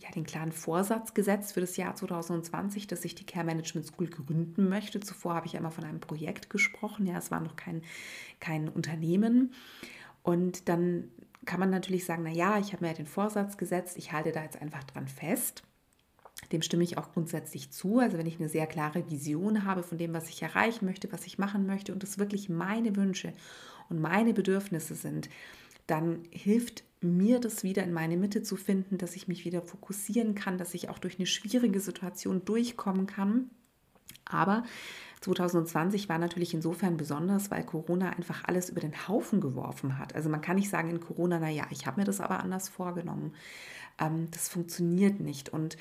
ja, 0.00 0.10
den 0.10 0.24
klaren 0.24 0.52
Vorsatz 0.52 1.14
gesetzt 1.14 1.54
für 1.54 1.60
das 1.60 1.76
Jahr 1.76 1.94
2020, 1.94 2.86
dass 2.86 3.04
ich 3.04 3.14
die 3.14 3.26
Care 3.26 3.44
Management 3.44 3.86
School 3.86 4.08
gründen 4.08 4.68
möchte. 4.68 5.00
Zuvor 5.00 5.34
habe 5.34 5.46
ich 5.46 5.52
ja 5.52 5.60
immer 5.60 5.70
von 5.70 5.84
einem 5.84 6.00
Projekt 6.00 6.50
gesprochen. 6.50 7.06
Ja, 7.06 7.18
es 7.18 7.30
war 7.30 7.40
noch 7.40 7.56
kein, 7.56 7.82
kein 8.40 8.68
Unternehmen. 8.68 9.52
Und 10.22 10.68
dann 10.68 11.10
kann 11.44 11.60
man 11.60 11.70
natürlich 11.70 12.04
sagen, 12.04 12.22
na 12.24 12.30
ja, 12.30 12.58
ich 12.58 12.72
habe 12.72 12.84
mir 12.84 12.90
ja 12.90 12.96
den 12.96 13.06
Vorsatz 13.06 13.56
gesetzt, 13.56 13.98
ich 13.98 14.12
halte 14.12 14.32
da 14.32 14.42
jetzt 14.42 14.60
einfach 14.60 14.84
dran 14.84 15.06
fest. 15.06 15.62
Dem 16.52 16.62
stimme 16.62 16.84
ich 16.84 16.98
auch 16.98 17.12
grundsätzlich 17.12 17.70
zu. 17.70 17.98
Also 17.98 18.18
wenn 18.18 18.26
ich 18.26 18.38
eine 18.38 18.48
sehr 18.48 18.66
klare 18.66 19.08
Vision 19.10 19.64
habe 19.64 19.82
von 19.82 19.98
dem, 19.98 20.12
was 20.14 20.28
ich 20.28 20.42
erreichen 20.42 20.84
möchte, 20.86 21.12
was 21.12 21.26
ich 21.26 21.38
machen 21.38 21.66
möchte 21.66 21.92
und 21.92 22.02
es 22.02 22.18
wirklich 22.18 22.48
meine 22.48 22.96
Wünsche 22.96 23.32
und 23.88 24.00
meine 24.00 24.34
Bedürfnisse 24.34 24.94
sind, 24.94 25.28
dann 25.86 26.22
hilft 26.30 26.84
mir 27.00 27.38
das 27.38 27.62
wieder 27.62 27.82
in 27.84 27.92
meine 27.92 28.16
Mitte 28.16 28.42
zu 28.42 28.56
finden, 28.56 28.98
dass 28.98 29.16
ich 29.16 29.28
mich 29.28 29.44
wieder 29.44 29.62
fokussieren 29.62 30.34
kann, 30.34 30.58
dass 30.58 30.74
ich 30.74 30.88
auch 30.88 30.98
durch 30.98 31.18
eine 31.18 31.26
schwierige 31.26 31.80
Situation 31.80 32.44
durchkommen 32.44 33.06
kann. 33.06 33.50
Aber 34.24 34.64
2020 35.20 36.08
war 36.08 36.18
natürlich 36.18 36.54
insofern 36.54 36.96
besonders, 36.96 37.50
weil 37.50 37.64
Corona 37.64 38.10
einfach 38.10 38.44
alles 38.44 38.70
über 38.70 38.80
den 38.80 39.08
Haufen 39.08 39.40
geworfen 39.40 39.98
hat. 39.98 40.14
Also 40.14 40.28
man 40.28 40.40
kann 40.40 40.56
nicht 40.56 40.70
sagen 40.70 40.90
in 40.90 41.00
Corona, 41.00 41.38
naja, 41.38 41.66
ich 41.70 41.86
habe 41.86 42.00
mir 42.00 42.06
das 42.06 42.20
aber 42.20 42.40
anders 42.40 42.68
vorgenommen. 42.68 43.34
Ähm, 43.98 44.28
das 44.30 44.48
funktioniert 44.48 45.20
nicht. 45.20 45.50
Und 45.50 45.76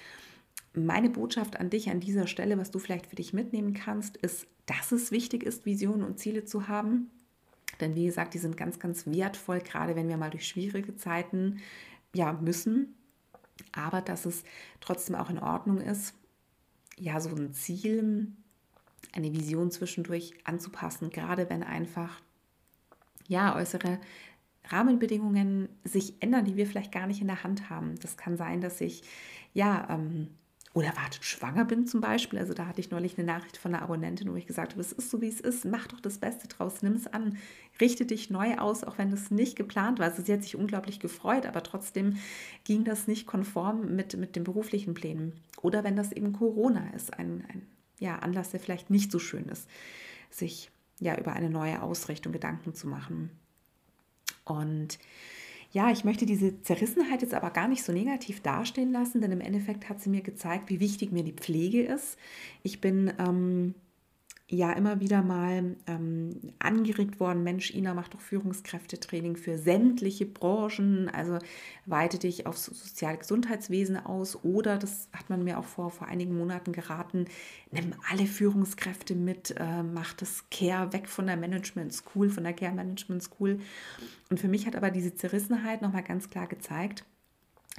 meine 0.74 1.10
Botschaft 1.10 1.60
an 1.60 1.70
dich 1.70 1.90
an 1.90 2.00
dieser 2.00 2.28
Stelle, 2.28 2.58
was 2.58 2.72
du 2.72 2.80
vielleicht 2.80 3.08
für 3.08 3.16
dich 3.16 3.34
mitnehmen 3.34 3.74
kannst, 3.74 4.18
ist, 4.18 4.48
dass 4.66 4.92
es 4.92 5.12
wichtig 5.12 5.44
ist, 5.44 5.66
Visionen 5.66 6.04
und 6.04 6.20
Ziele 6.20 6.46
zu 6.46 6.68
haben, 6.68 7.12
denn 7.80 7.96
wie 7.96 8.06
gesagt, 8.06 8.34
die 8.34 8.40
sind 8.40 8.58
ganz, 8.58 8.80
ganz 8.80 9.06
wertvoll, 9.08 9.60
gerade 9.62 9.96
wenn 9.96 10.10
wir 10.10 10.18
mal 10.18 10.30
durch 10.30 10.48
schwierige 10.48 10.96
Zeiten 10.96 11.60
ja, 12.16 12.34
müssen. 12.34 12.96
aber 13.72 14.02
dass 14.02 14.26
es 14.26 14.44
trotzdem 14.82 15.16
auch 15.16 15.30
in 15.30 15.40
Ordnung 15.40 15.80
ist, 15.80 16.16
ja, 16.98 17.20
so 17.20 17.30
ein 17.36 17.54
Ziel, 17.54 18.32
eine 19.14 19.34
Vision 19.34 19.72
zwischendurch 19.72 20.34
anzupassen, 20.44 21.10
gerade 21.10 21.50
wenn 21.50 21.64
einfach 21.64 22.22
ja 23.28 23.56
äußere 23.56 24.00
Rahmenbedingungen 24.66 25.70
sich 25.84 26.22
ändern, 26.22 26.46
die 26.46 26.56
wir 26.56 26.68
vielleicht 26.68 26.92
gar 26.92 27.08
nicht 27.08 27.22
in 27.22 27.28
der 27.28 27.44
Hand 27.44 27.70
haben. 27.70 27.96
Das 28.00 28.18
kann 28.18 28.38
sein, 28.38 28.62
dass 28.62 28.80
ich 28.82 29.04
ja 29.54 29.88
ähm, 29.90 30.30
unerwartet 30.74 31.24
schwanger 31.24 31.66
bin 31.66 31.86
zum 31.86 32.02
Beispiel. 32.02 32.40
Also 32.40 32.54
da 32.54 32.66
hatte 32.66 32.82
ich 32.82 32.90
neulich 32.90 33.18
eine 33.18 33.28
Nachricht 33.28 33.58
von 33.58 33.74
einer 33.74 33.84
Abonnentin, 33.84 34.32
wo 34.32 34.36
ich 34.36 34.48
gesagt 34.48 34.72
habe, 34.72 34.82
es 34.82 34.92
ist 34.92 35.12
so, 35.12 35.22
wie 35.22 35.28
es 35.28 35.40
ist, 35.40 35.66
mach 35.66 35.88
doch 35.88 36.00
das 36.00 36.18
Beste 36.18 36.48
draus, 36.48 36.82
nimm 36.82 36.94
es 36.94 37.06
an, 37.06 37.38
richte 37.80 38.06
dich 38.06 38.32
neu 38.32 38.58
aus, 38.58 38.84
auch 38.84 38.98
wenn 38.98 39.12
das 39.12 39.30
nicht 39.30 39.56
geplant 39.56 40.00
war. 40.00 40.08
Also 40.08 40.24
sie 40.24 40.34
hat 40.34 40.42
sich 40.42 40.56
unglaublich 40.56 41.00
gefreut, 41.00 41.46
aber 41.46 41.62
trotzdem 41.62 42.18
ging 42.64 42.84
das 42.84 43.08
nicht 43.08 43.28
konform 43.28 43.96
mit, 43.96 44.18
mit 44.18 44.36
den 44.36 44.44
beruflichen 44.44 44.96
Plänen. 44.96 45.34
Oder 45.62 45.84
wenn 45.84 45.96
das 45.96 46.12
eben 46.12 46.34
Corona 46.34 46.90
ist, 46.96 47.14
ein, 47.14 47.46
ein 47.54 47.68
ja, 48.00 48.18
Anlass, 48.18 48.50
der 48.50 48.60
vielleicht 48.60 48.90
nicht 48.90 49.12
so 49.12 49.20
schön 49.20 49.46
ist, 49.46 49.70
sich 50.32 50.72
ja 51.00 51.18
über 51.18 51.34
eine 51.34 51.52
neue 51.52 51.84
Ausrichtung 51.84 52.34
Gedanken 52.34 52.74
zu 52.74 52.88
machen. 52.88 53.30
Und 54.44 54.98
ja, 55.74 55.90
ich 55.90 56.04
möchte 56.04 56.28
diese 56.28 56.62
Zerrissenheit 56.62 57.24
jetzt 57.24 57.34
aber 57.34 57.50
gar 57.50 57.68
nicht 57.68 57.84
so 57.84 57.92
negativ 57.92 58.42
dastehen 58.42 58.92
lassen, 58.92 59.22
denn 59.22 59.32
im 59.32 59.42
Endeffekt 59.42 59.90
hat 59.90 60.00
sie 60.00 60.12
mir 60.12 60.22
gezeigt, 60.22 60.70
wie 60.70 60.80
wichtig 60.80 61.12
mir 61.12 61.24
die 61.24 61.34
Pflege 61.34 61.82
ist. 61.82 62.16
Ich 62.62 62.80
bin 62.80 63.12
ähm, 63.18 63.74
ja 64.50 64.74
immer 64.74 65.00
wieder 65.00 65.22
mal 65.22 65.76
ähm, 65.88 66.54
angeregt 66.60 67.20
worden, 67.20 67.44
Mensch, 67.44 67.74
Ina, 67.74 67.94
mach 67.94 68.10
doch 68.10 68.20
Führungskräftetraining 68.20 69.38
für 69.38 69.58
sämtliche 69.58 70.26
Branchen, 70.26 71.10
also 71.10 71.40
weite 71.86 72.20
dich 72.20 72.46
aufs 72.46 72.66
soziale 72.66 73.18
Gesundheitswesen 73.18 73.98
aus 73.98 74.44
oder, 74.44 74.78
das 74.78 75.08
hat 75.14 75.30
man 75.30 75.44
mir 75.44 75.58
auch 75.58 75.66
vor, 75.66 75.92
vor 75.92 76.08
einigen 76.08 76.38
Monaten 76.38 76.74
geraten, 76.74 77.26
nimm 77.72 77.94
alle 78.12 78.28
Führungskräfte 78.28 79.16
mit, 79.16 79.56
äh, 79.58 79.82
mach 79.82 80.14
das 80.14 80.44
Care 80.52 80.92
weg 80.94 81.08
von 81.08 81.26
der 81.26 81.38
Management 81.38 81.94
School, 81.94 82.30
von 82.30 82.44
der 82.44 82.54
Care 82.54 82.74
Management 82.74 83.24
School. 83.24 83.60
Und 84.30 84.40
für 84.40 84.50
mich 84.50 84.68
hat 84.68 84.76
aber 84.76 84.92
diese 84.92 85.16
Zerrissenheit 85.16 85.82
nochmal 85.82 86.04
ganz 86.04 86.30
klar 86.30 86.48
gezeigt, 86.48 87.06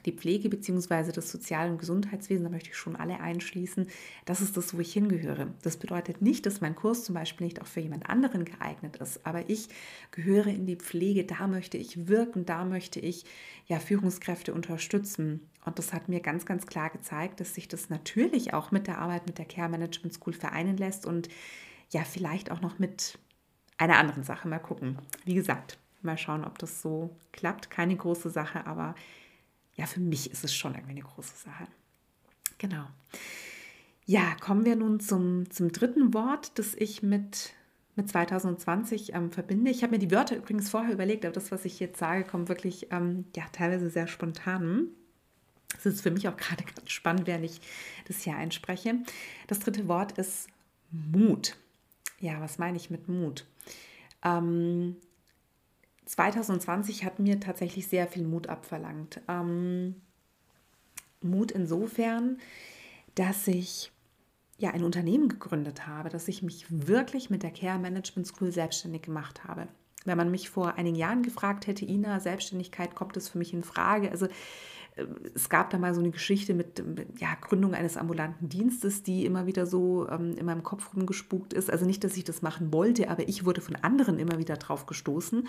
die 0.05 0.13
Pflege 0.13 0.49
bzw. 0.49 1.13
das 1.13 1.31
Sozial- 1.31 1.71
und 1.71 1.79
Gesundheitswesen, 1.79 2.45
da 2.45 2.51
möchte 2.51 2.71
ich 2.71 2.77
schon 2.77 2.97
alle 2.97 3.21
einschließen, 3.21 3.87
das 4.25 4.41
ist 4.41 4.57
das, 4.57 4.75
wo 4.75 4.81
ich 4.81 4.93
hingehöre. 4.93 5.49
Das 5.63 5.77
bedeutet 5.77 6.21
nicht, 6.21 6.47
dass 6.47 6.61
mein 6.61 6.75
Kurs 6.75 7.05
zum 7.05 7.15
Beispiel 7.15 7.47
nicht 7.47 7.63
auch 7.63 7.67
für 7.67 7.81
jemand 7.81 8.09
anderen 8.09 8.45
geeignet 8.45 8.97
ist, 8.97 9.25
aber 9.25 9.49
ich 9.49 9.69
gehöre 10.11 10.49
in 10.49 10.67
die 10.67 10.77
Pflege, 10.77 11.25
da 11.25 11.47
möchte 11.47 11.79
ich 11.79 12.09
wirken, 12.09 12.45
da 12.45 12.65
möchte 12.65 13.01
ich 13.01 13.25
ja 13.67 13.79
Führungskräfte 13.79 14.53
unterstützen. 14.53 15.49
Und 15.65 15.79
das 15.79 15.95
hat 15.95 16.11
mir 16.11 16.21
ganz, 16.21 16.45
ganz 16.45 16.67
klar 16.67 16.91
gezeigt, 16.91 17.41
dass 17.41 17.55
sich 17.55 17.69
das 17.69 17.89
natürlich 17.89 18.53
auch 18.53 18.71
mit 18.71 18.87
der 18.87 18.99
Arbeit 18.99 19.27
mit 19.27 19.39
der 19.39 19.47
Care 19.47 19.71
Management 19.71 20.13
School 20.13 20.35
vereinen 20.35 20.77
lässt 20.77 21.07
und 21.07 21.29
ja, 21.91 22.03
vielleicht 22.05 22.51
auch 22.51 22.61
noch 22.61 22.79
mit 22.79 23.19
einer 23.79 23.97
anderen 23.97 24.25
Sache. 24.25 24.49
Mal 24.49 24.59
gucken. 24.59 24.99
Wie 25.25 25.35
gesagt, 25.35 25.79
mal 26.03 26.19
schauen, 26.19 26.45
ob 26.45 26.59
das 26.59 26.83
so 26.83 27.17
klappt. 27.33 27.71
Keine 27.71 27.97
große 27.97 28.29
Sache, 28.29 28.67
aber 28.67 28.95
ja, 29.77 29.87
für 29.87 30.01
mich 30.01 30.31
ist 30.31 30.45
es 30.45 30.55
schon 30.55 30.75
irgendwie 30.75 30.93
eine 30.93 31.03
große 31.03 31.37
Sache. 31.37 31.67
Genau. 32.59 32.87
Ja, 34.07 34.35
kommen 34.41 34.65
wir 34.65 34.77
nun 34.77 35.01
zum, 35.01 35.51
zum 35.51 35.73
dritten 35.73 36.13
Wort, 36.13 36.59
das 36.59 36.75
ich 36.75 37.03
mit, 37.03 37.55
mit 37.97 38.09
2020 38.09 39.15
ähm, 39.15 39.33
verbinde. 39.33 39.71
Ich 39.71 39.83
habe 39.83 39.93
mir 39.93 39.99
die 39.99 40.11
Wörter 40.11 40.37
übrigens 40.37 40.69
vorher 40.69 40.93
überlegt, 40.93 41.25
aber 41.25 41.33
das, 41.33 41.51
was 41.51 41.65
ich 41.65 41.81
jetzt 41.81 41.99
sage, 41.99 42.25
kommt 42.25 42.49
wirklich 42.49 42.89
ähm, 42.93 43.25
ja, 43.35 43.45
teilweise 43.53 43.89
sehr 43.89 44.07
spontan. 44.07 44.89
Es 45.77 45.87
ist 45.87 46.03
für 46.03 46.11
mich 46.11 46.29
auch 46.29 46.37
gerade 46.37 46.65
ganz 46.77 46.91
spannend, 46.91 47.27
während 47.27 47.45
ich 47.45 47.61
das 48.07 48.21
hier 48.21 48.37
einspreche. 48.37 48.97
Das 49.47 49.59
dritte 49.59 49.89
Wort 49.89 50.19
ist 50.19 50.49
Mut. 50.91 51.57
Ja, 52.21 52.41
was 52.41 52.59
meine 52.59 52.77
ich 52.77 52.91
mit 52.91 53.09
Mut? 53.09 53.47
Ähm, 54.23 54.97
2020 56.07 57.05
hat 57.05 57.19
mir 57.19 57.41
tatsächlich 57.41 57.89
sehr 57.89 58.07
viel 58.07 58.25
Mut 58.25 58.49
abverlangt. 58.49 59.21
Ähm, 59.29 59.97
Mut 61.23 61.51
insofern, 61.53 62.39
dass 63.15 63.49
ich 63.49 63.91
ja 64.59 64.71
ein 64.71 64.85
Unternehmen 64.85 65.29
gegründet 65.29 65.87
habe, 65.87 66.11
dass 66.11 66.29
ich 66.29 66.43
mich 66.43 66.67
wirklich 66.69 67.31
mit 67.31 67.43
der 67.43 67.51
Care 67.51 67.79
Management 67.79 68.27
School 68.27 68.53
selbstständig 68.53 69.03
gemacht 69.03 69.45
habe. 69.45 69.69
Wenn 70.05 70.19
man 70.19 70.31
mich 70.31 70.51
vor 70.51 70.75
einigen 70.75 70.97
Jahren 70.97 71.23
gefragt 71.23 71.67
hätte, 71.67 71.87
Ina, 71.87 72.21
Selbstständigkeit, 72.21 72.95
kommt 72.95 73.17
das 73.17 73.29
für 73.29 73.39
mich 73.39 73.55
in 73.55 73.65
Frage? 73.65 74.11
Also 74.11 74.29
es 75.35 75.49
gab 75.49 75.71
da 75.71 75.79
mal 75.79 75.95
so 75.95 76.01
eine 76.01 76.11
Geschichte 76.11 76.55
mit, 76.55 76.85
mit 76.87 77.21
ja, 77.21 77.35
Gründung 77.41 77.75
eines 77.75 77.97
ambulanten 77.97 78.49
Dienstes, 78.49 79.03
die 79.03 79.27
immer 79.27 79.47
wieder 79.47 79.67
so 79.67 80.09
ähm, 80.09 80.37
in 80.37 80.47
meinem 80.47 80.63
Kopf 80.63 80.95
rumgespukt 80.95 81.53
ist. 81.53 81.71
Also 81.71 81.85
nicht, 81.85 82.05
dass 82.05 82.17
ich 82.17 82.25
das 82.25 82.43
machen 82.43 82.73
wollte, 82.73 83.11
aber 83.11 83.29
ich 83.29 83.45
wurde 83.45 83.61
von 83.61 83.77
anderen 83.77 84.19
immer 84.19 84.39
wieder 84.39 84.57
drauf 84.57 84.87
gestoßen. 84.87 85.49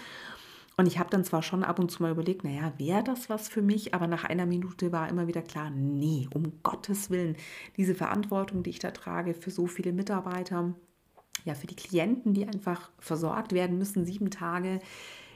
Und 0.78 0.88
ich 0.88 1.00
habe 1.00 1.10
dann 1.10 1.24
zwar 1.24 1.42
schon 1.42 1.64
ab 1.64 1.80
und 1.80 1.90
zu 1.90 2.02
mal 2.02 2.12
überlegt, 2.12 2.44
naja, 2.44 2.74
wäre 2.78 3.04
das 3.04 3.30
was 3.30 3.48
für 3.48 3.62
mich, 3.62 3.94
aber 3.94 4.08
nach 4.08 4.26
einer 4.26 4.46
Minute 4.46 4.92
war 4.92 5.08
immer 5.10 5.28
wieder 5.28 5.42
klar, 5.42 5.70
nee, 5.70 6.28
um 6.34 6.62
Gottes 6.64 7.10
Willen, 7.10 7.38
diese 7.78 7.96
Verantwortung, 7.96 8.64
die 8.64 8.72
ich 8.72 8.80
da 8.80 8.92
trage 8.92 9.36
für 9.36 9.52
so 9.52 9.68
viele 9.68 9.94
Mitarbeiter, 9.94 10.74
ja, 11.46 11.54
für 11.54 11.68
die 11.68 11.76
Klienten, 11.76 12.34
die 12.34 12.46
einfach 12.46 12.90
versorgt 13.00 13.54
werden 13.54 13.78
müssen, 13.78 14.06
sieben 14.06 14.32
Tage, 14.32 14.82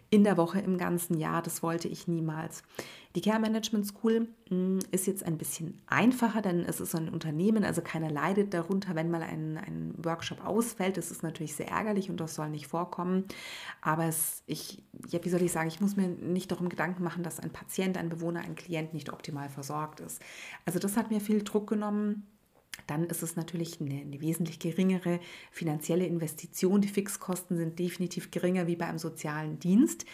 in 0.09 0.23
der 0.23 0.37
Woche 0.37 0.59
im 0.59 0.77
ganzen 0.77 1.17
Jahr. 1.17 1.41
Das 1.41 1.61
wollte 1.61 1.87
ich 1.87 2.07
niemals. 2.07 2.63
Die 3.15 3.21
Care 3.21 3.39
Management 3.39 3.87
School 3.87 4.27
hm, 4.49 4.79
ist 4.91 5.07
jetzt 5.07 5.23
ein 5.23 5.37
bisschen 5.37 5.81
einfacher, 5.87 6.41
denn 6.41 6.63
es 6.63 6.79
ist 6.79 6.95
ein 6.95 7.09
Unternehmen, 7.09 7.63
also 7.63 7.81
keiner 7.81 8.11
leidet 8.11 8.53
darunter, 8.53 8.93
wenn 8.93 9.09
mal 9.09 9.23
ein, 9.23 9.57
ein 9.57 9.93
Workshop 9.97 10.45
ausfällt. 10.45 10.97
Das 10.97 11.09
ist 11.09 11.23
natürlich 11.23 11.55
sehr 11.55 11.69
ärgerlich 11.69 12.09
und 12.09 12.19
das 12.19 12.35
soll 12.35 12.49
nicht 12.49 12.67
vorkommen. 12.67 13.25
Aber 13.81 14.05
es, 14.05 14.43
ich, 14.45 14.83
ja, 15.07 15.23
wie 15.23 15.29
soll 15.29 15.41
ich 15.41 15.51
sagen, 15.51 15.67
ich 15.67 15.81
muss 15.81 15.95
mir 15.95 16.07
nicht 16.07 16.51
darum 16.51 16.69
Gedanken 16.69 17.03
machen, 17.03 17.23
dass 17.23 17.39
ein 17.39 17.51
Patient, 17.51 17.97
ein 17.97 18.09
Bewohner, 18.09 18.41
ein 18.41 18.55
Klient 18.55 18.93
nicht 18.93 19.11
optimal 19.11 19.49
versorgt 19.49 19.99
ist. 19.99 20.21
Also 20.65 20.77
das 20.77 20.95
hat 20.95 21.09
mir 21.09 21.19
viel 21.19 21.43
Druck 21.43 21.67
genommen 21.67 22.27
dann 22.87 23.05
ist 23.05 23.23
es 23.23 23.35
natürlich 23.35 23.79
eine, 23.81 24.01
eine, 24.01 24.21
wesentlich 24.21 24.59
geringere 24.59 25.19
finanzielle 25.51 26.05
Investition. 26.05 26.81
Die 26.81 26.87
Fixkosten 26.87 27.57
sind 27.57 27.79
definitiv 27.79 28.31
geringer 28.31 28.67
wie 28.67 28.75
bei 28.75 28.85
einem 28.85 28.99
sozialen 28.99 29.59
Dienst. 29.59 30.05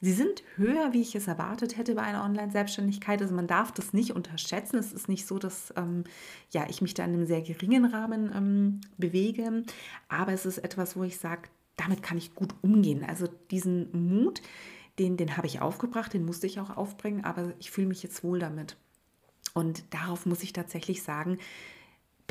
Sie 0.00 0.12
sind 0.12 0.42
höher, 0.56 0.92
wie 0.92 1.00
ich 1.00 1.14
es 1.14 1.28
erwartet 1.28 1.78
hätte 1.78 1.94
bei 1.94 2.02
einer 2.02 2.24
Online-Selbstständigkeit. 2.24 3.22
Also 3.22 3.34
man 3.34 3.46
darf 3.46 3.70
das 3.70 3.92
nicht 3.92 4.10
unterschätzen. 4.10 4.76
Es 4.76 4.92
ist 4.92 5.08
nicht 5.08 5.26
so, 5.26 5.38
dass 5.38 5.72
ähm, 5.76 6.02
ja, 6.50 6.66
ich 6.68 6.82
mich 6.82 6.94
da 6.94 7.04
in 7.04 7.12
einem 7.12 7.26
sehr 7.26 7.40
geringen 7.40 7.84
Rahmen 7.84 8.32
ähm, 8.34 8.80
bewege. 8.98 9.62
Aber 10.08 10.32
es 10.32 10.44
ist 10.44 10.58
etwas, 10.58 10.96
wo 10.96 11.04
ich 11.04 11.18
sage, 11.18 11.42
damit 11.76 12.02
kann 12.02 12.18
ich 12.18 12.34
gut 12.34 12.52
umgehen. 12.62 13.04
Also 13.04 13.28
diesen 13.52 14.08
Mut, 14.08 14.42
den, 14.98 15.16
den 15.16 15.36
habe 15.36 15.46
ich 15.46 15.60
aufgebracht, 15.60 16.12
den 16.12 16.24
musste 16.24 16.48
ich 16.48 16.58
auch 16.58 16.76
aufbringen, 16.76 17.24
aber 17.24 17.52
ich 17.60 17.70
fühle 17.70 17.86
mich 17.86 18.02
jetzt 18.02 18.24
wohl 18.24 18.40
damit. 18.40 18.76
Und 19.54 19.84
darauf 19.90 20.26
muss 20.26 20.42
ich 20.42 20.52
tatsächlich 20.52 21.02
sagen, 21.02 21.38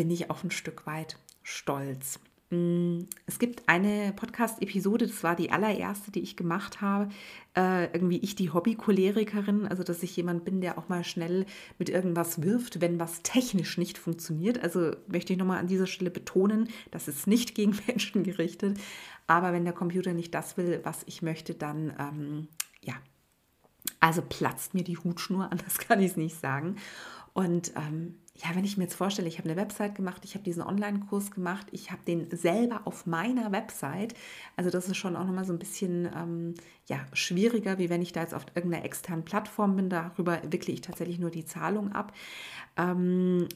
bin 0.02 0.10
ich 0.10 0.32
auch 0.32 0.44
ein 0.44 0.50
Stück 0.50 0.88
weit 0.88 1.16
stolz. 1.44 2.20
Mm, 2.50 3.02
es 3.28 3.38
gibt 3.38 3.70
eine 3.70 4.14
Podcast-Episode, 4.16 5.06
das 5.06 5.22
war 5.22 5.36
die 5.36 5.52
allererste, 5.52 6.10
die 6.10 6.22
ich 6.22 6.36
gemacht 6.36 6.82
habe. 6.82 7.12
Äh, 7.56 7.94
irgendwie 7.94 8.18
ich 8.18 8.34
die 8.34 8.50
Hobby-Cholerikerin, 8.50 9.68
also 9.68 9.84
dass 9.84 10.02
ich 10.02 10.18
jemand 10.18 10.44
bin, 10.44 10.60
der 10.60 10.80
auch 10.80 10.90
mal 10.90 11.04
schnell 11.04 11.46
mit 11.78 11.90
irgendwas 11.90 12.42
wirft, 12.42 12.82
wenn 12.82 13.00
was 13.00 13.22
technisch 13.22 13.78
nicht 13.78 14.00
funktioniert. 14.00 14.64
Also 14.64 14.96
möchte 15.06 15.34
ich 15.34 15.38
nochmal 15.38 15.60
an 15.60 15.68
dieser 15.68 15.86
Stelle 15.86 16.10
betonen, 16.10 16.70
das 16.90 17.08
ist 17.08 17.28
nicht 17.28 17.54
gegen 17.56 17.78
Menschen 17.86 18.24
gerichtet. 18.24 18.80
Aber 19.28 19.54
wenn 19.54 19.66
der 19.66 19.74
Computer 19.76 20.14
nicht 20.14 20.34
das 20.34 20.58
will, 20.58 20.80
was 20.82 21.04
ich 21.06 21.22
möchte, 21.22 21.54
dann 21.54 21.94
ähm, 22.00 22.48
ja, 22.82 22.96
also 24.00 24.24
platzt 24.28 24.74
mir 24.74 24.84
die 24.84 24.98
Hutschnur, 24.98 25.44
anders 25.52 25.78
kann 25.78 26.00
ich 26.00 26.10
es 26.10 26.18
nicht 26.18 26.40
sagen. 26.40 26.78
Und 27.34 27.74
ähm, 27.76 28.16
ja, 28.44 28.56
wenn 28.56 28.64
ich 28.64 28.78
mir 28.78 28.86
jetzt 28.86 28.96
vorstelle, 28.96 29.28
ich 29.28 29.38
habe 29.38 29.50
eine 29.50 29.60
Website 29.60 29.94
gemacht, 29.94 30.24
ich 30.26 30.34
habe 30.34 30.44
diesen 30.44 30.64
Online-Kurs 30.64 31.32
gemacht, 31.32 31.68
ich 31.72 31.92
habe 31.92 32.02
den 32.08 32.28
selber 32.36 32.82
auf 32.86 33.06
meiner 33.06 33.52
Website. 33.52 34.16
Also 34.56 34.72
das 34.72 34.88
ist 34.88 34.98
schon 34.98 35.16
auch 35.16 35.26
nochmal 35.26 35.46
so 35.46 35.54
ein 35.54 35.60
bisschen 35.60 36.10
ähm, 36.16 36.56
ja, 36.88 37.06
schwieriger, 37.14 37.78
wie 37.78 37.90
wenn 37.90 38.02
ich 38.02 38.14
da 38.14 38.22
jetzt 38.22 38.34
auf 38.34 38.46
irgendeiner 38.56 38.84
externen 38.84 39.26
Plattform 39.26 39.76
bin. 39.76 39.90
Darüber 39.90 40.42
wickle 40.50 40.74
ich 40.74 40.82
tatsächlich 40.82 41.20
nur 41.20 41.30
die 41.30 41.46
Zahlung 41.46 41.92
ab. 41.92 42.14
Ähm, 42.78 43.48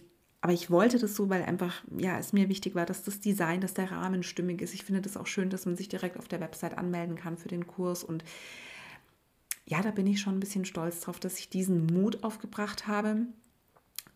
aber 0.42 0.54
ich 0.54 0.70
wollte 0.70 1.00
das 1.00 1.16
so, 1.16 1.30
weil 1.30 1.42
einfach, 1.42 1.84
ja, 1.98 2.20
es 2.20 2.32
mir 2.32 2.48
wichtig 2.50 2.76
war, 2.76 2.86
dass 2.86 3.04
das 3.04 3.20
Design, 3.20 3.62
dass 3.62 3.74
der 3.74 3.92
Rahmen 3.92 4.22
stimmig 4.22 4.62
ist. 4.62 4.76
Ich 4.76 4.84
finde 4.84 5.02
das 5.02 5.18
auch 5.18 5.26
schön, 5.26 5.50
dass 5.50 5.66
man 5.66 5.76
sich 5.76 5.90
direkt 5.90 6.18
auf 6.18 6.28
der 6.28 6.42
Website 6.42 6.78
anmelden 6.78 7.16
kann 7.16 7.38
für 7.38 7.48
den 7.48 7.66
Kurs. 7.66 8.04
Und 8.04 8.24
ja, 9.66 9.82
da 9.82 9.90
bin 9.90 10.06
ich 10.06 10.22
schon 10.22 10.36
ein 10.36 10.40
bisschen 10.40 10.66
stolz 10.66 11.00
drauf, 11.00 11.20
dass 11.20 11.40
ich 11.40 11.50
diesen 11.50 11.88
Mut 11.88 12.24
aufgebracht 12.24 12.86
habe 12.86 13.26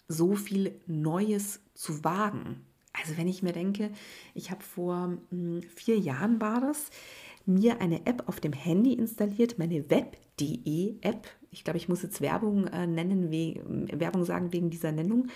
so 0.09 0.35
viel 0.35 0.77
Neues 0.87 1.61
zu 1.73 2.03
wagen. 2.03 2.65
Also 2.91 3.17
wenn 3.17 3.27
ich 3.27 3.43
mir 3.43 3.53
denke, 3.53 3.91
ich 4.33 4.51
habe 4.51 4.63
vor 4.63 5.17
hm, 5.29 5.61
vier 5.75 5.97
Jahren 5.97 6.41
war 6.41 6.59
das, 6.59 6.89
mir 7.45 7.79
eine 7.79 8.05
App 8.05 8.27
auf 8.27 8.41
dem 8.41 8.51
Handy 8.51 8.93
installiert, 8.93 9.57
meine 9.57 9.89
Web.de 9.89 10.95
App. 11.01 11.27
Ich 11.51 11.63
glaube, 11.63 11.77
ich 11.77 11.87
muss 11.87 12.03
jetzt 12.03 12.21
Werbung 12.21 12.67
äh, 12.67 12.85
nennen, 12.85 13.31
we 13.31 13.61
Werbung 13.97 14.25
sagen 14.25 14.51
wegen 14.51 14.69
dieser 14.69 14.91
Nennung. 14.91 15.27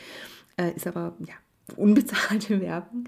Äh, 0.57 0.75
ist 0.75 0.88
aber 0.88 1.15
ja 1.19 1.33
unbezahlte 1.77 2.59
Werbung. 2.62 3.05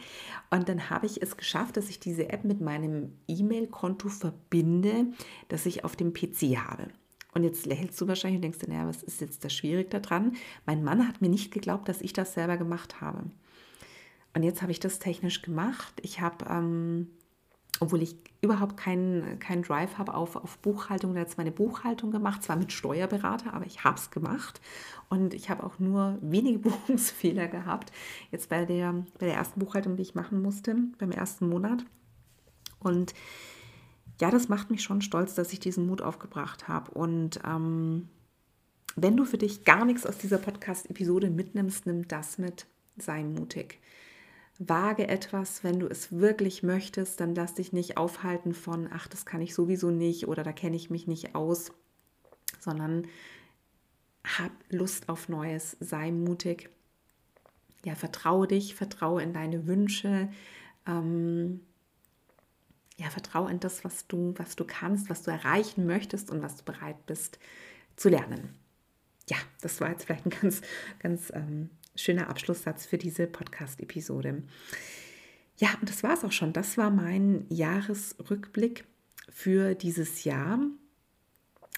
Und 0.49 0.69
dann 0.69 0.89
habe 0.89 1.06
ich 1.06 1.21
es 1.21 1.38
geschafft, 1.38 1.78
dass 1.78 1.89
ich 1.89 1.99
diese 1.99 2.30
App 2.30 2.45
mit 2.45 2.62
meinem 2.62 3.13
E-Mail-Konto 3.28 4.10
verbinde, 4.10 5.08
das 5.49 5.65
ich 5.65 5.84
auf 5.84 5.95
dem 5.95 6.13
PC 6.13 6.58
habe. 6.58 6.88
Und 7.36 7.43
jetzt 7.43 7.65
lächelst 7.65 8.00
du 8.00 8.08
wahrscheinlich 8.08 8.38
und 8.38 8.43
denkst 8.43 8.60
dir, 8.60 8.69
naja, 8.69 8.88
was 8.88 9.04
ist 9.04 9.19
jetzt 9.19 9.43
da 9.43 9.50
schwierig 9.50 9.91
daran? 9.91 10.38
Mein 10.65 10.84
Mann 10.84 11.06
hat 11.06 11.21
mir 11.21 11.28
nicht 11.28 11.54
geglaubt, 11.54 11.89
dass 11.89 12.02
ich 12.02 12.13
das 12.13 12.34
selber 12.34 12.56
gemacht 12.56 13.02
habe. 13.02 13.26
Und 14.34 14.43
jetzt 14.43 14.62
habe 14.62 14.71
ich 14.71 14.80
das 14.80 15.00
technisch 15.00 15.41
gemacht. 15.41 15.93
Ich 16.02 16.21
habe, 16.21 16.45
ähm, 16.50 17.10
obwohl 17.82 18.02
ich 18.02 18.15
überhaupt 18.41 18.78
keinen 18.78 19.38
kein 19.39 19.63
Drive 19.63 19.98
habe 19.98 20.13
auf, 20.13 20.38
auf 20.38 20.58
Buchhaltung, 20.60 21.13
da 21.13 21.19
jetzt 21.19 21.38
meine 21.38 21.52
Buchhaltung 21.52 22.10
gemacht, 22.10 22.41
zwar 22.41 22.56
mit 22.56 22.71
Steuerberater, 22.71 23.54
aber 23.54 23.65
ich 23.65 23.84
habe 23.84 23.98
es 23.98 24.12
gemacht. 24.12 24.62
Und 25.10 25.34
ich 25.34 25.50
habe 25.50 25.65
auch 25.65 25.78
nur 25.78 26.17
wenige 26.21 26.60
Buchungsfehler 26.69 27.50
gehabt. 27.50 27.91
Jetzt 28.32 28.48
bei 28.48 28.63
der, 28.63 28.93
bei 29.19 29.26
der 29.26 29.36
ersten 29.36 29.60
Buchhaltung, 29.60 29.98
die 29.98 30.04
ich 30.04 30.15
machen 30.15 30.41
musste, 30.41 30.78
beim 31.00 31.12
ersten 31.12 31.50
Monat. 31.50 31.86
Und 32.80 33.13
ja, 34.19 34.32
das 34.32 34.49
macht 34.49 34.71
mich 34.71 34.84
schon 34.84 35.01
stolz, 35.01 35.36
dass 35.36 35.51
ich 35.51 35.60
diesen 35.60 35.88
Mut 35.88 36.01
aufgebracht 36.01 36.67
habe. 36.67 36.91
Und 36.91 37.39
ähm, 37.45 38.10
wenn 38.95 39.17
du 39.17 39.25
für 39.25 39.38
dich 39.38 39.65
gar 39.65 39.86
nichts 39.86 40.06
aus 40.06 40.17
dieser 40.17 40.38
Podcast-Episode 40.38 41.30
mitnimmst, 41.30 41.86
nimm 41.86 42.08
das 42.08 42.38
mit. 42.38 42.65
Sei 42.97 43.23
mutig. 43.23 43.80
Wage 44.58 45.10
etwas, 45.10 45.65
wenn 45.65 45.80
du 45.80 45.88
es 45.88 46.13
wirklich 46.13 46.63
möchtest, 46.63 47.19
dann 47.19 47.36
lass 47.36 47.56
dich 47.56 47.73
nicht 47.73 47.97
aufhalten 47.97 48.54
von, 48.54 48.88
ach, 48.89 49.08
das 49.08 49.25
kann 49.25 49.41
ich 49.41 49.54
sowieso 49.54 49.91
nicht 49.91 50.30
oder 50.30 50.43
da 50.43 50.54
kenne 50.54 50.78
ich 50.78 50.89
mich 50.89 51.08
nicht 51.08 51.36
aus, 51.36 51.73
sondern 52.62 53.06
hab 54.23 54.51
Lust 54.69 55.10
auf 55.10 55.28
Neues, 55.28 55.75
sei 55.82 56.12
mutig. 56.12 56.69
Ja, 57.84 57.95
vertraue 57.95 58.47
dich, 58.47 58.75
vertraue 58.75 59.21
in 59.21 59.34
deine 59.34 59.67
Wünsche. 59.67 60.30
Ähm, 60.88 61.60
ja, 62.98 63.10
vertraue 63.10 63.52
in 63.52 63.60
das, 63.60 63.84
was 63.84 64.08
du, 64.08 64.34
was 64.38 64.56
du 64.56 64.66
kannst, 64.66 65.10
was 65.10 65.24
du 65.24 65.32
erreichen 65.32 65.86
möchtest 65.86 66.32
und 66.32 66.42
was 66.42 66.56
du 66.58 66.64
bereit 66.64 67.06
bist 67.06 67.40
zu 67.96 68.10
lernen. 68.10 68.56
Ja, 69.30 69.38
das 69.62 69.82
war 69.82 69.90
jetzt 69.90 70.06
vielleicht 70.06 70.26
ein 70.26 70.30
ganz, 70.42 70.62
ganz 71.00 71.32
ähm, 71.34 71.70
schöner 71.96 72.30
Abschlusssatz 72.30 72.86
für 72.86 72.98
diese 72.98 73.28
Podcast-Episode. 73.28 74.44
Ja, 75.58 75.70
und 75.80 75.90
das 75.90 76.04
war 76.04 76.14
es 76.14 76.24
auch 76.24 76.32
schon. 76.32 76.54
Das 76.54 76.78
war 76.78 76.90
mein 76.90 77.46
Jahresrückblick 77.50 78.86
für 79.30 79.74
dieses 79.74 80.24
Jahr. 80.24 80.60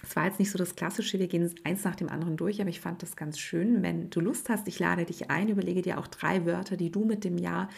Es 0.03 0.15
war 0.15 0.25
jetzt 0.25 0.39
nicht 0.39 0.51
so 0.51 0.57
das 0.57 0.75
Klassische, 0.75 1.19
wir 1.19 1.27
gehen 1.27 1.53
eins 1.63 1.83
nach 1.83 1.95
dem 1.95 2.09
anderen 2.09 2.37
durch, 2.37 2.61
aber 2.61 2.69
ich 2.69 2.81
fand 2.81 3.01
das 3.01 3.15
ganz 3.15 3.39
schön. 3.39 3.81
Wenn 3.81 4.09
du 4.09 4.19
Lust 4.19 4.49
hast, 4.49 4.67
ich 4.67 4.79
lade 4.79 5.05
dich 5.05 5.29
ein, 5.29 5.49
überlege 5.49 5.81
dir 5.81 5.97
auch 5.97 6.07
drei 6.07 6.45
Wörter, 6.45 6.77
die 6.77 6.91
du 6.91 7.05
mit 7.05 7.23
dem 7.23 7.37
Jahr, 7.37 7.69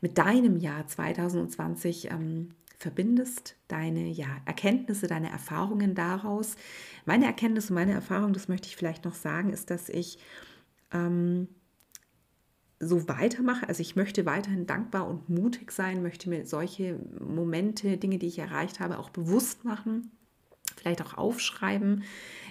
mit 0.00 0.18
deinem 0.18 0.56
Jahr 0.56 0.86
2020 0.86 2.10
ähm, 2.10 2.54
verbindest, 2.78 3.56
deine 3.68 4.08
ja, 4.08 4.28
Erkenntnisse, 4.44 5.06
deine 5.06 5.30
Erfahrungen 5.30 5.94
daraus. 5.94 6.56
Meine 7.04 7.26
Erkenntnisse, 7.26 7.72
meine 7.72 7.92
Erfahrung, 7.92 8.32
das 8.32 8.48
möchte 8.48 8.68
ich 8.68 8.76
vielleicht 8.76 9.04
noch 9.04 9.14
sagen, 9.14 9.50
ist, 9.50 9.70
dass 9.70 9.88
ich 9.88 10.18
ähm, 10.92 11.48
so 12.78 13.08
weitermache. 13.08 13.68
Also 13.68 13.80
ich 13.80 13.96
möchte 13.96 14.26
weiterhin 14.26 14.66
dankbar 14.66 15.08
und 15.08 15.28
mutig 15.28 15.72
sein, 15.72 16.02
möchte 16.02 16.28
mir 16.28 16.46
solche 16.46 16.98
Momente, 17.18 17.96
Dinge, 17.96 18.18
die 18.18 18.26
ich 18.26 18.38
erreicht 18.38 18.80
habe, 18.80 18.98
auch 18.98 19.10
bewusst 19.10 19.64
machen, 19.64 20.10
vielleicht 20.76 21.00
auch 21.00 21.14
aufschreiben. 21.14 22.04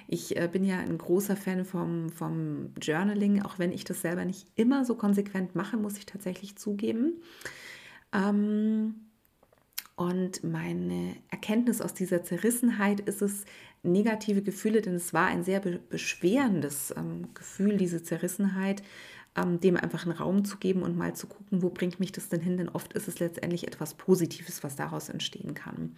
Ich 0.08 0.38
äh, 0.38 0.50
bin 0.52 0.64
ja 0.64 0.80
ein 0.80 0.98
großer 0.98 1.36
Fan 1.36 1.66
vom, 1.66 2.10
vom 2.10 2.74
Journaling, 2.82 3.44
auch 3.44 3.60
wenn 3.60 3.72
ich 3.72 3.84
das 3.84 4.02
selber 4.02 4.26
nicht 4.26 4.48
immer 4.56 4.86
so 4.86 4.96
konsequent 4.96 5.56
mache, 5.56 5.78
muss 5.78 5.98
ich 5.98 6.08
tatsächlich 6.08 6.56
zugeben. 6.56 7.22
Ähm, 8.12 8.96
und 9.96 10.44
meine 10.44 11.16
Erkenntnis 11.30 11.82
aus 11.82 11.94
dieser 11.94 12.24
Zerrissenheit 12.24 13.00
ist 13.00 13.22
es, 13.22 13.46
negative 13.86 14.42
Gefühle, 14.42 14.82
denn 14.82 14.96
es 14.96 15.14
war 15.14 15.28
ein 15.28 15.44
sehr 15.44 15.60
beschwerendes 15.60 16.94
ähm, 16.98 17.34
Gefühl, 17.34 17.78
diese 17.78 18.04
Zerrissenheit, 18.04 18.84
ähm, 19.36 19.60
dem 19.60 19.78
einfach 19.78 20.04
einen 20.04 20.18
Raum 20.18 20.44
zu 20.44 20.58
geben 20.58 20.82
und 20.84 20.98
mal 20.98 21.16
zu 21.16 21.28
gucken, 21.28 21.62
wo 21.62 21.70
bringt 21.70 22.00
mich 22.00 22.12
das 22.12 22.30
denn 22.30 22.42
hin, 22.42 22.58
denn 22.58 22.70
oft 22.70 22.94
ist 22.94 23.08
es 23.08 23.20
letztendlich 23.20 23.68
etwas 23.68 23.94
Positives, 23.94 24.64
was 24.64 24.76
daraus 24.76 25.10
entstehen 25.10 25.54
kann. 25.54 25.96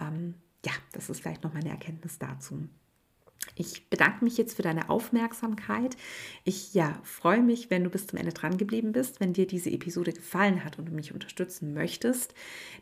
Ähm, 0.00 0.34
ja, 0.64 0.72
das 0.92 1.10
ist 1.10 1.20
vielleicht 1.20 1.44
noch 1.44 1.52
meine 1.52 1.70
Erkenntnis 1.70 2.18
dazu. 2.18 2.68
Ich 3.56 3.88
bedanke 3.88 4.24
mich 4.24 4.36
jetzt 4.36 4.56
für 4.56 4.62
deine 4.62 4.90
Aufmerksamkeit. 4.90 5.96
Ich 6.42 6.74
ja, 6.74 6.98
freue 7.04 7.40
mich, 7.40 7.70
wenn 7.70 7.84
du 7.84 7.90
bis 7.90 8.08
zum 8.08 8.18
Ende 8.18 8.32
dran 8.32 8.56
geblieben 8.56 8.92
bist. 8.92 9.20
Wenn 9.20 9.32
dir 9.32 9.46
diese 9.46 9.70
Episode 9.70 10.12
gefallen 10.12 10.64
hat 10.64 10.78
und 10.78 10.86
du 10.86 10.92
mich 10.92 11.12
unterstützen 11.14 11.72
möchtest, 11.72 12.34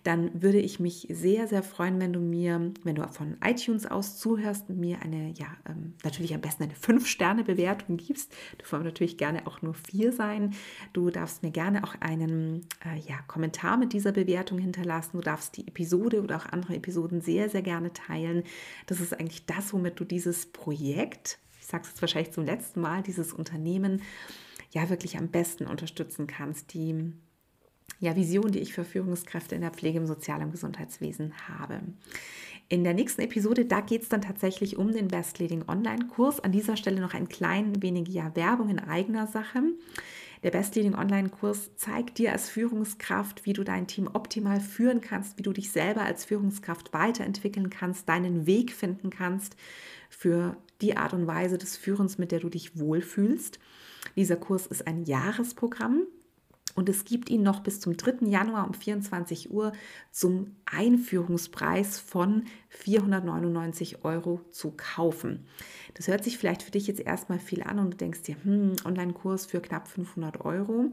dann 0.03 0.43
würde 0.43 0.59
ich 0.59 0.81
mich 0.81 1.07
sehr, 1.11 1.47
sehr 1.47 1.63
freuen, 1.63 2.01
wenn 2.01 2.13
du 2.15 2.21
mir, 2.21 2.73
wenn 2.85 2.95
du 2.95 3.07
von 3.09 3.37
iTunes 3.45 3.87
aus 3.87 4.19
zuhörst, 4.19 4.71
mir 4.71 5.03
eine, 5.03 5.33
ja, 5.33 5.49
ähm, 5.69 5.95
natürlich 6.05 6.35
am 6.35 6.41
besten 6.41 6.65
eine 6.65 6.75
5-Sterne-Bewertung 6.75 7.99
gibst. 7.99 8.33
Du 8.53 8.65
darfst 8.65 8.73
natürlich 8.73 9.19
gerne 9.19 9.47
auch 9.47 9.61
nur 9.61 9.75
vier 9.75 10.13
sein. 10.13 10.55
Du 10.95 11.11
darfst 11.11 11.43
mir 11.43 11.51
gerne 11.51 11.85
auch 11.85 11.97
einen 12.01 12.67
äh, 12.85 12.99
ja, 13.07 13.19
Kommentar 13.27 13.77
mit 13.77 13.93
dieser 13.93 14.13
Bewertung 14.13 14.59
hinterlassen. 14.59 15.19
Du 15.19 15.21
darfst 15.21 15.57
die 15.59 15.69
Episode 15.69 16.23
oder 16.23 16.37
auch 16.37 16.47
andere 16.47 16.77
Episoden 16.77 17.21
sehr, 17.21 17.51
sehr 17.51 17.63
gerne 17.63 17.93
teilen. 17.93 18.45
Das 18.87 19.01
ist 19.01 19.13
eigentlich 19.13 19.45
das, 19.45 19.75
womit 19.75 20.01
du 20.01 20.05
dieses 20.05 20.42
Projekt, 20.47 21.39
ich 21.61 21.67
sage 21.67 21.85
es 21.85 21.91
jetzt 21.91 22.03
wahrscheinlich 22.03 22.33
zum 22.33 22.45
letzten 22.45 22.81
Mal, 22.81 23.03
dieses 23.03 23.33
Unternehmen 23.33 24.03
ja 24.73 24.89
wirklich 24.89 25.19
am 25.19 25.29
besten 25.29 25.67
unterstützen 25.67 26.27
kannst. 26.27 26.73
Die 26.75 27.13
ja, 28.01 28.17
Vision, 28.17 28.51
die 28.51 28.59
ich 28.59 28.73
für 28.73 28.85
Führungskräfte 28.85 29.55
in 29.55 29.61
der 29.61 29.71
Pflege 29.71 29.99
im 29.99 30.07
Sozial- 30.07 30.43
und 30.43 30.51
Gesundheitswesen 30.51 31.35
habe. 31.49 31.81
In 32.73 32.85
der 32.85 32.95
nächsten 32.95 33.21
Episode, 33.21 33.67
da 33.67 33.83
geht 33.83 34.01
es 34.01 34.09
dann 34.09 34.23
tatsächlich 34.23 34.79
um 34.79 34.93
den 34.93 35.09
Best 35.09 35.39
Leading 35.39 35.63
Online-Kurs. 35.69 36.41
An 36.41 36.53
dieser 36.53 36.79
Stelle 36.79 37.03
noch 37.03 37.13
ein 37.13 37.29
klein 37.29 37.83
wenig 37.83 38.09
ja, 38.09 38.35
Werbung 38.35 38.71
in 38.71 38.79
eigener 38.79 39.27
Sache. 39.27 39.63
Der 40.43 40.53
Best 40.53 40.75
Leading 40.75 40.95
Online-Kurs 40.95 41.77
zeigt 41.77 42.17
dir 42.17 42.33
als 42.33 42.49
Führungskraft, 42.49 43.45
wie 43.45 43.53
du 43.53 43.63
dein 43.63 43.89
Team 43.89 44.09
optimal 44.11 44.59
führen 44.59 45.03
kannst, 45.03 45.37
wie 45.37 45.43
du 45.43 45.53
dich 45.53 45.71
selber 45.71 46.01
als 46.01 46.25
Führungskraft 46.25 46.95
weiterentwickeln 46.95 47.69
kannst, 47.69 48.09
deinen 48.09 48.47
Weg 48.47 48.73
finden 48.73 49.11
kannst 49.11 49.55
für 50.09 50.57
die 50.81 50.97
Art 50.97 51.13
und 51.13 51.27
Weise 51.27 51.59
des 51.59 51.77
Führens, 51.77 52.17
mit 52.17 52.33
der 52.33 52.41
du 52.41 52.49
dich 52.49 52.79
wohlfühlst. 52.79 53.59
Dieser 54.17 54.37
Kurs 54.37 54.67
ist 54.67 54.87
ein 54.87 55.05
Jahresprogramm. 55.05 56.07
Und 56.75 56.89
es 56.89 57.05
gibt 57.05 57.31
ihn 57.31 57.43
noch 57.43 57.61
bis 57.61 57.81
zum 57.81 57.97
3. 57.97 58.27
Januar 58.27 58.67
um 58.67 58.75
24 58.75 59.51
Uhr 59.51 59.73
zum 60.11 60.57
Einführungspreis 60.67 61.99
von 61.99 62.45
499 62.71 64.05
Euro 64.05 64.41
zu 64.51 64.73
kaufen. 64.77 65.47
Das 65.95 66.09
hört 66.09 66.25
sich 66.25 66.39
vielleicht 66.39 66.63
für 66.63 66.71
dich 66.71 66.87
jetzt 66.87 67.01
erstmal 67.01 67.39
viel 67.39 67.63
an 67.63 67.79
und 67.79 67.93
du 67.93 67.97
denkst 67.97 68.23
dir, 68.23 68.37
hm, 68.43 68.77
Online-Kurs 68.85 69.47
für 69.47 69.61
knapp 69.61 69.89
500 69.89 70.45
Euro. 70.45 70.93